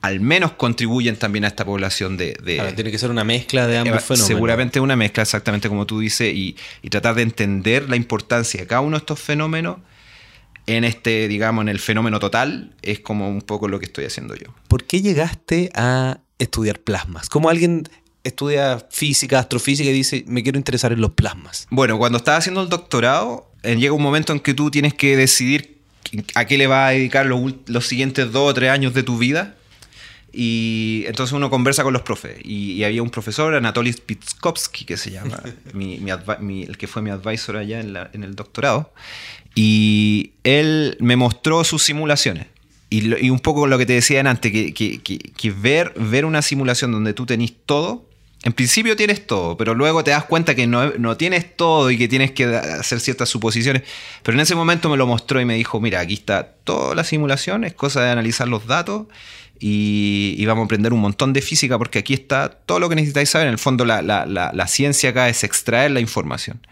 [0.01, 2.33] al menos contribuyen también a esta población de...
[2.75, 4.27] tiene que ser una mezcla de ambos eh, fenómenos.
[4.27, 8.67] Seguramente una mezcla, exactamente como tú dices, y, y, tratar de entender la importancia de
[8.67, 9.77] cada uno de estos fenómenos
[10.67, 14.35] en este, digamos, en el fenómeno total, es como un poco lo que estoy haciendo
[14.35, 14.53] yo.
[14.67, 17.29] ¿Por qué llegaste a estudiar plasmas?
[17.29, 17.87] ¿Cómo alguien
[18.23, 21.67] estudia física, astrofísica y dice, me quiero interesar en los plasmas?
[21.69, 25.15] Bueno, cuando estás haciendo el doctorado, eh, llega un momento en que tú tienes que
[25.15, 25.77] decidir
[26.35, 29.55] a qué le vas a dedicar los, siguientes dos o tres años de tu vida.
[30.31, 32.37] Y entonces uno conversa con los profes.
[32.43, 35.41] Y, había un profesor, Anatoly Spitskovsky, que se llama,
[35.73, 38.93] el que fue mi advisor allá en el doctorado.
[39.55, 42.45] Y él me mostró sus simulaciones.
[42.89, 47.25] Y, un poco lo que te decía antes, que, ver, ver una simulación donde tú
[47.25, 48.07] tenés todo,
[48.43, 52.07] en principio tienes todo, pero luego te das cuenta que no, tienes todo y que
[52.07, 53.83] tienes que hacer ciertas suposiciones.
[54.23, 57.03] Pero en ese momento me lo mostró y me dijo, mira, aquí está toda la
[57.03, 59.07] simulación, es cosa de analizar los datos
[59.59, 63.29] y, vamos a aprender un montón de física porque aquí está todo lo que necesitáis
[63.29, 63.47] saber.
[63.47, 66.65] En el fondo la, ciencia acá es extraer la información.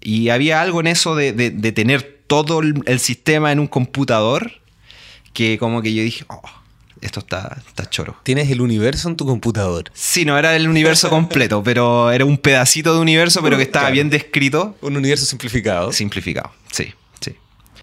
[0.00, 1.32] Y había algo en eso de,
[1.72, 4.61] tener todo el sistema en un computador
[5.32, 6.42] que como que yo dije, oh,
[7.02, 8.16] esto está, está choro.
[8.22, 9.90] ¿Tienes el universo en tu computador?
[9.92, 13.90] Sí, no era el universo completo, pero era un pedacito de universo, pero que estaba
[13.90, 14.76] bien descrito.
[14.80, 15.92] Un universo simplificado.
[15.92, 17.36] Simplificado, sí, sí.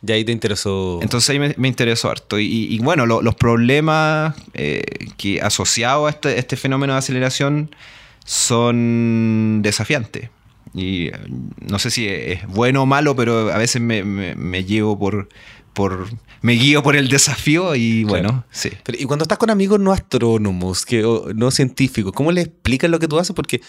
[0.08, 1.00] Y ahí te interesó.
[1.02, 2.40] Entonces ahí me, interesó harto.
[2.40, 4.82] Y, bueno, los problemas eh,
[5.18, 7.76] que asociados a este, este, fenómeno de aceleración
[8.24, 10.30] son desafiantes.
[10.74, 11.20] Y eh,
[11.60, 15.28] no sé si es bueno o malo, pero a veces me, me llevo por,
[15.74, 16.10] por
[16.42, 18.70] me guío por el desafío y bueno, sí.
[18.88, 21.04] y cuando estás con amigos no astrónomos, que,
[21.36, 23.36] no científicos, ¿cómo le explicas lo que tú haces?
[23.36, 23.62] Porque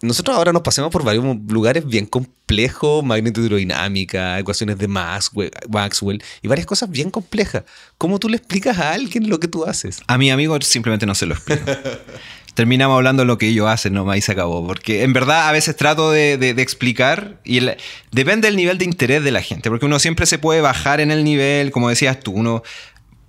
[0.00, 6.66] nosotros ahora nos pasamos por varios lugares bien complejos, hidrodinámica, ecuaciones de Maxwell y varias
[6.66, 7.64] cosas bien complejas.
[7.98, 10.00] ¿Cómo tú le explicas a alguien lo que tú haces?
[10.06, 11.64] A mi amigo simplemente no se lo explico.
[12.58, 14.66] terminamos hablando de lo que ellos hacen nomás y se acabó.
[14.66, 17.60] Porque en verdad a veces trato de, explicar y
[18.10, 19.70] depende del nivel de interés de la gente.
[19.70, 22.64] Porque uno siempre se puede bajar en el nivel, como decías tú, uno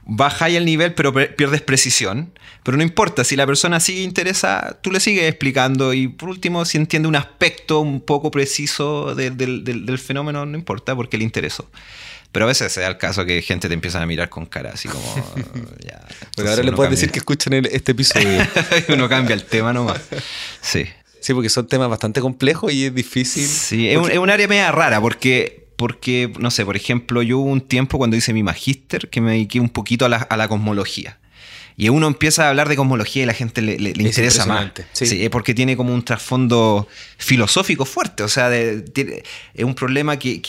[0.03, 2.34] baja el nivel pero pierdes precisión.
[2.63, 6.65] Pero no importa, si la persona sigue interesada, tú le sigues explicando y por último
[6.65, 11.69] si entiende un aspecto un poco preciso del fenómeno, no importa porque le interesó.
[12.32, 14.71] Pero a veces se da el caso que gente te empieza a mirar con cara
[14.73, 15.03] así como.
[15.86, 16.05] ya,
[16.36, 18.45] Pero ahora le puedes decir que escuchan este episodio.
[18.89, 20.01] uno cambia el tema nomás.
[20.61, 20.86] Sí.
[21.21, 23.45] Sí, porque son temas bastante complejos y es difícil.
[23.45, 27.61] Sí, es, un, área media rara porque, porque, no sé, por ejemplo, yo hubo un
[27.61, 31.19] tiempo cuando hice mi magíster que me dediqué un poquito a la, a la cosmología.
[31.80, 34.69] Y uno empieza a hablar de cosmología y la gente le, interesa más.
[34.91, 35.30] Sí.
[35.30, 38.21] porque tiene como un trasfondo filosófico fuerte.
[38.23, 40.41] O sea, es un problema que,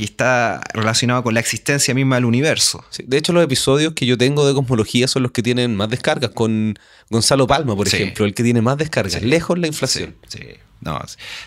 [0.00, 2.84] está relacionado con la existencia misma del universo.
[2.98, 6.32] de hecho, los episodios que yo tengo de cosmología son los que tienen más descargas.
[6.32, 6.76] Con
[7.08, 9.22] Gonzalo Palma, por ejemplo, el que tiene más descargas.
[9.22, 10.16] Lejos la inflación.
[10.26, 10.40] Sí.
[10.80, 11.00] No,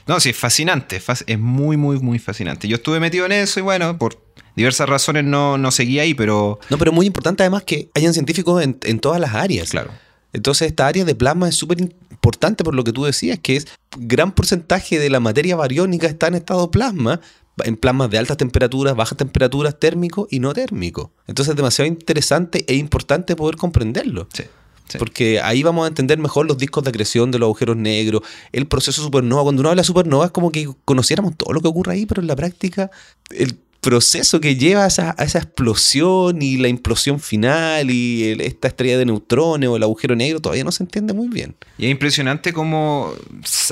[0.07, 1.01] no, sí, es fascinante.
[1.27, 2.69] Es muy, muy, muy fascinante.
[2.69, 4.17] Yo estuve metido en eso y bueno, por
[4.55, 6.59] diversas razones no, no seguí ahí, pero...
[6.69, 9.69] No, pero es muy importante además que hayan científicos en, todas las áreas.
[9.69, 9.91] Claro.
[10.33, 13.67] Entonces esta área de plasma es súper importante por lo que tú decías, que es
[13.97, 17.21] gran porcentaje de la materia bariónica está en estado plasma,
[17.63, 21.11] en plasmas de altas temperaturas, bajas temperaturas, térmico y no térmico.
[21.27, 24.27] Entonces es demasiado interesante e importante poder comprenderlo.
[24.33, 24.43] Sí.
[24.89, 24.97] sí.
[24.97, 28.67] Porque ahí vamos a entender mejor los discos de acreción de los agujeros negros, el
[28.67, 29.43] proceso supernova.
[29.43, 32.21] Cuando uno habla de supernova es como que conociéramos todo lo que ocurre ahí, pero
[32.21, 32.91] en la práctica
[33.29, 38.69] el proceso que lleva a esa, a esa explosión y la implosión final y esta
[38.69, 41.55] estrella de neutrones o el agujero negro todavía no se entiende muy bien.
[41.77, 43.13] Y es impresionante cómo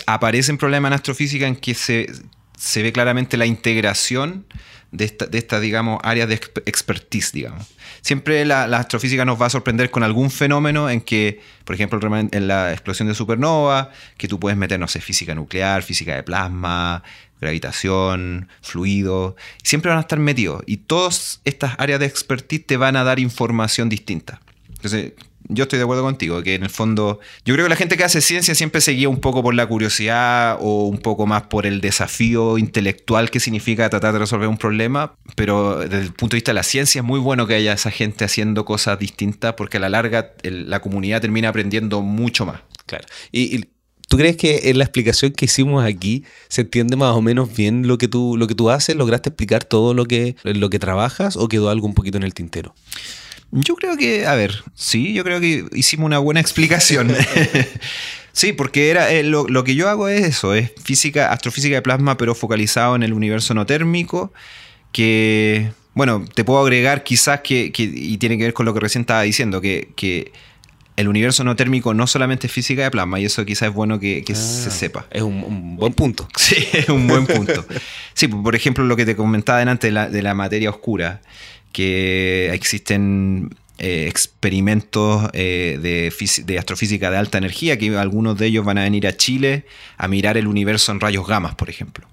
[0.05, 2.11] aparecen problemas en astrofísica en que se,
[2.55, 4.45] se ve claramente la integración
[4.94, 7.68] de esta, digamos, áreas de exp- expertise, digamos.
[8.02, 12.00] Siempre la, la astrofísica nos va a sorprender con algún fenómeno en que, por ejemplo,
[12.16, 16.24] en la explosión de supernova, que tú puedes meter, no sé, física nuclear, física de
[16.24, 17.04] plasma,
[17.41, 20.64] gravitación, fluido, siempre van a estar metidos.
[20.66, 24.41] Y todas estas áreas de expertise te van a dar información distinta.
[24.70, 25.14] Entonces,
[25.50, 28.04] yo estoy de acuerdo contigo, que en el fondo, yo creo que la gente que
[28.04, 31.66] hace ciencia siempre se guía un poco por la curiosidad o un poco más por
[31.66, 36.38] el desafío intelectual que significa tratar de resolver un problema, pero desde el punto de
[36.38, 39.78] vista de la ciencia es muy bueno que haya esa gente haciendo cosas distintas porque
[39.78, 42.62] a la larga la comunidad termina aprendiendo mucho más.
[42.86, 43.06] Claro.
[43.32, 43.66] Y, y
[44.14, 47.88] ¿Tú crees que en la explicación que hicimos aquí se entiende más o menos bien
[47.88, 48.96] lo que tú, lo que tú haces?
[48.96, 52.36] ¿Lograste explicar todo lo que, lo que trabajas o quedó algo un poquito en el
[52.36, 52.76] tintero?
[53.56, 57.16] Yo creo que, a ver, sí, yo creo que hicimos una buena explicación.
[58.32, 61.82] sí, porque era eh, lo, lo que yo hago es eso, es física, astrofísica de
[61.82, 64.34] plasma, pero focalizado en el universo no térmico,
[64.91, 68.80] que, bueno, te puedo agregar quizás que, que- y tiene que ver con lo que
[68.80, 70.32] recién estaba diciendo, que, que
[70.95, 73.99] el universo no térmico no solamente es física de plasma, y eso quizás es bueno
[73.99, 75.08] que, que se sepa.
[75.12, 76.28] Es un, un buen punto.
[76.38, 77.66] Sí, es un buen punto.
[78.14, 81.22] Sí, por ejemplo, lo que te comentaba delante de la, de la materia oscura,
[81.74, 83.49] que existen
[83.80, 89.07] eh, experimentos eh, de, astrofísica de alta energía, que algunos de ellos van a venir
[89.07, 89.65] a Chile
[89.97, 92.07] a mirar el universo en rayos gamas, por ejemplo.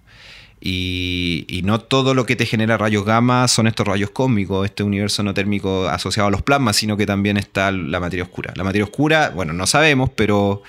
[0.60, 5.22] Y, no todo lo que te genera rayos gamma son estos rayos cósmicos, este universo
[5.22, 8.52] no térmico asociado a los plasmas, sino que también está la materia oscura.
[8.56, 10.62] La materia oscura, bueno, no sabemos, pero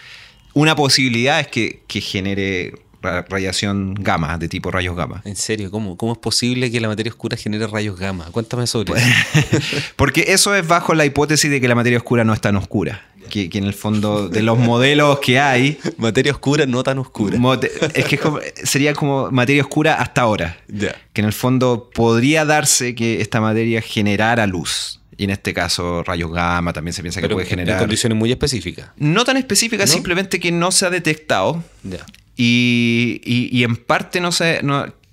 [0.54, 5.22] una posibilidad es que, que genere radiación gamma, de tipo rayos gamma.
[5.26, 8.26] En serio, ¿cómo, ¿cómo es posible que la materia oscura genere rayos gamma?
[8.32, 9.04] Cuéntame sobre Pues,
[9.44, 9.78] eso.
[9.96, 13.06] Porque eso es bajo la hipótesis de que la materia oscura no es tan oscura.
[13.30, 17.38] Que, que en el fondo de los modelos que hay, Materia oscura, no tan oscura.
[17.94, 20.58] es que es como- sería como materia oscura hasta ahora.
[21.14, 25.00] Que en el fondo podría darse que esta materia generara luz.
[25.18, 27.80] Y en este caso, rayos gamma también se piensa que puede en- en generar.
[27.80, 28.90] condiciones muy específicas.
[28.98, 29.92] No tan específica, ¿No?
[29.92, 31.64] simplemente que no se ha detectado.
[31.84, 32.06] Ya.
[32.38, 34.62] Y, y- en parte no sé.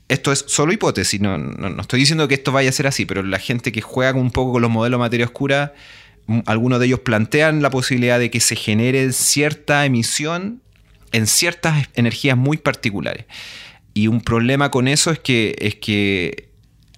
[0.09, 3.05] Esto es solo hipótesis, no, no, no estoy diciendo que esto vaya a ser así,
[3.05, 5.75] pero la gente que juega un poco con los modelos de materia oscura,
[6.47, 10.62] algunos de ellos plantean la posibilidad de que se genere cierta emisión
[11.12, 13.27] en ciertas energías muy particulares.
[13.93, 16.49] Y un problema con eso es que, es que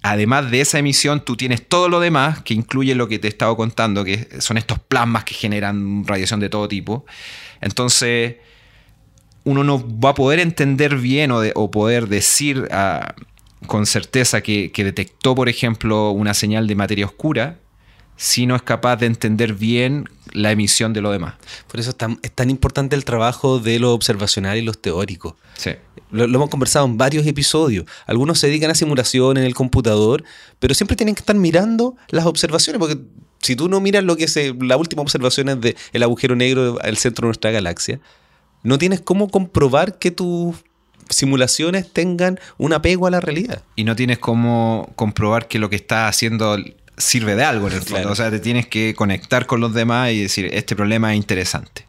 [0.03, 3.29] además de esa emisión, tú tienes todo lo demás, que incluye lo que te he
[3.29, 7.05] estado contando, que son estos plasmas que generan radiación de todo tipo.
[7.59, 8.35] Entonces,
[9.43, 13.15] uno no va a poder entender bien o, de- o poder decir ah,
[13.67, 17.57] con certeza que, que detectó, por ejemplo, una señal de materia oscura
[18.17, 21.35] si no es capaz de entender bien la emisión de lo demás.
[21.67, 25.33] Por eso es tan, es tan importante el trabajo de lo observacional y los teóricos.
[25.57, 25.71] Sí.
[26.11, 27.85] Lo, lo hemos conversado en varios episodios.
[28.05, 30.23] Algunos se dedican a simulación en el computador,
[30.59, 32.99] pero siempre tienen que estar mirando las observaciones, porque
[33.41, 36.77] si tú no miras lo que se, la última observación es de el agujero negro
[36.83, 37.99] al centro de nuestra galaxia,
[38.63, 40.55] no tienes cómo comprobar que tus
[41.09, 43.63] simulaciones tengan un apego a la realidad.
[43.75, 46.57] Y no tienes cómo comprobar que lo que estás haciendo
[46.97, 47.95] sirve de algo en el fondo.
[47.95, 48.11] Claro.
[48.11, 51.85] O sea, te tienes que conectar con los demás y decir, este problema es interesante.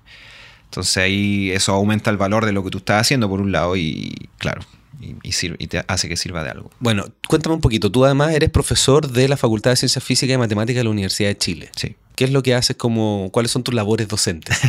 [0.64, 3.76] Entonces ahí eso aumenta el valor de lo que tú estás haciendo por un lado
[3.76, 4.62] y claro,
[5.00, 6.70] y, y sirve- y te hace que sirva de algo.
[6.80, 7.92] Bueno, cuéntame un poquito.
[7.92, 11.28] Tú además eres profesor de la Facultad de Ciencias Físicas y Matemáticas de la Universidad
[11.28, 11.70] de Chile.
[11.76, 11.94] Sí.
[12.14, 14.58] ¿Qué es lo que haces como, cuáles son tus labores docentes?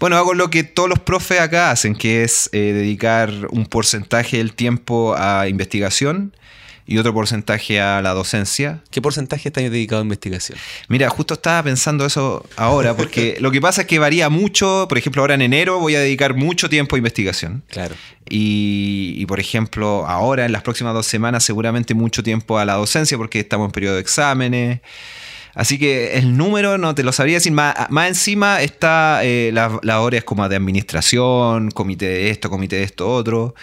[0.00, 4.38] Bueno, hago lo que todos los profes acá hacen, que es eh, dedicar un porcentaje
[4.38, 6.34] del tiempo a investigación
[6.86, 8.82] y otro porcentaje a la docencia.
[8.90, 10.58] ¿Qué porcentaje estás dedicado a investigación?
[10.88, 14.86] Mira, justo estaba pensando eso ahora, porque lo que pasa es que varía mucho.
[14.88, 17.62] Por ejemplo, ahora en enero voy a dedicar mucho tiempo a investigación.
[17.68, 17.94] Claro.
[18.28, 22.74] Y, y, por ejemplo, ahora en las próximas dos semanas seguramente mucho tiempo a la
[22.74, 24.80] docencia porque estamos en periodo de exámenes.
[25.54, 27.52] Así que el número no te lo sabría decir.
[27.52, 27.76] Más,
[28.06, 33.54] encima está eh, las horas como de administración, comité de esto, comité de esto, otro.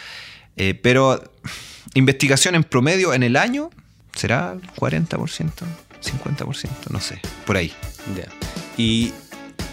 [0.55, 1.21] Eh, pero
[1.93, 3.69] investigación en promedio en el año
[4.15, 7.73] será 40%, 50%, no sé, por ahí.
[8.15, 8.25] Ya.
[8.77, 9.13] Y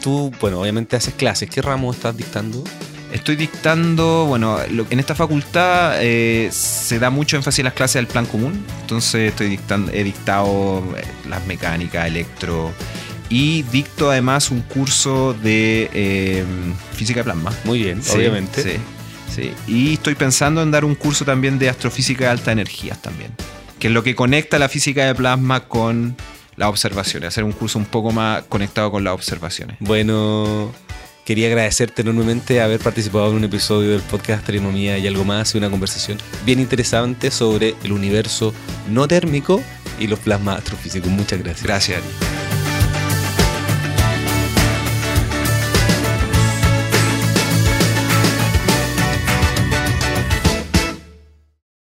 [0.02, 1.48] tú, bueno, obviamente haces clases.
[1.48, 2.64] ¿Qué ramo estás dictando?
[3.12, 7.94] Estoy dictando, bueno, lo- en esta facultad eh, se da mucho énfasis en las clases
[7.94, 12.70] del plan común, entonces estoy dictando, he dictado eh, las mecánicas, electro,
[13.30, 16.44] y dicto además un curso de eh,
[16.94, 17.52] física de plasma.
[17.64, 18.62] Muy bien, Sí, obviamente.
[18.62, 18.72] Sí,
[19.34, 19.52] sí.
[19.66, 23.30] Y estoy pensando en dar un curso también de astrofísica de alta energía también,
[23.78, 26.14] que es lo que conecta la física de plasma con
[26.56, 29.76] las observaciones, hacer un curso un poco más conectado con las observaciones.
[29.80, 30.72] Bueno,
[31.28, 35.58] quería agradecerte enormemente haber participado en un episodio del podcast Astronomía y algo más y
[35.58, 36.16] una conversación
[36.46, 38.54] bien interesante sobre el universo
[38.88, 39.62] no térmico
[40.00, 41.10] y los plasmas astrofísicos.
[41.10, 41.64] Muchas gracias.
[41.64, 42.47] Gracias.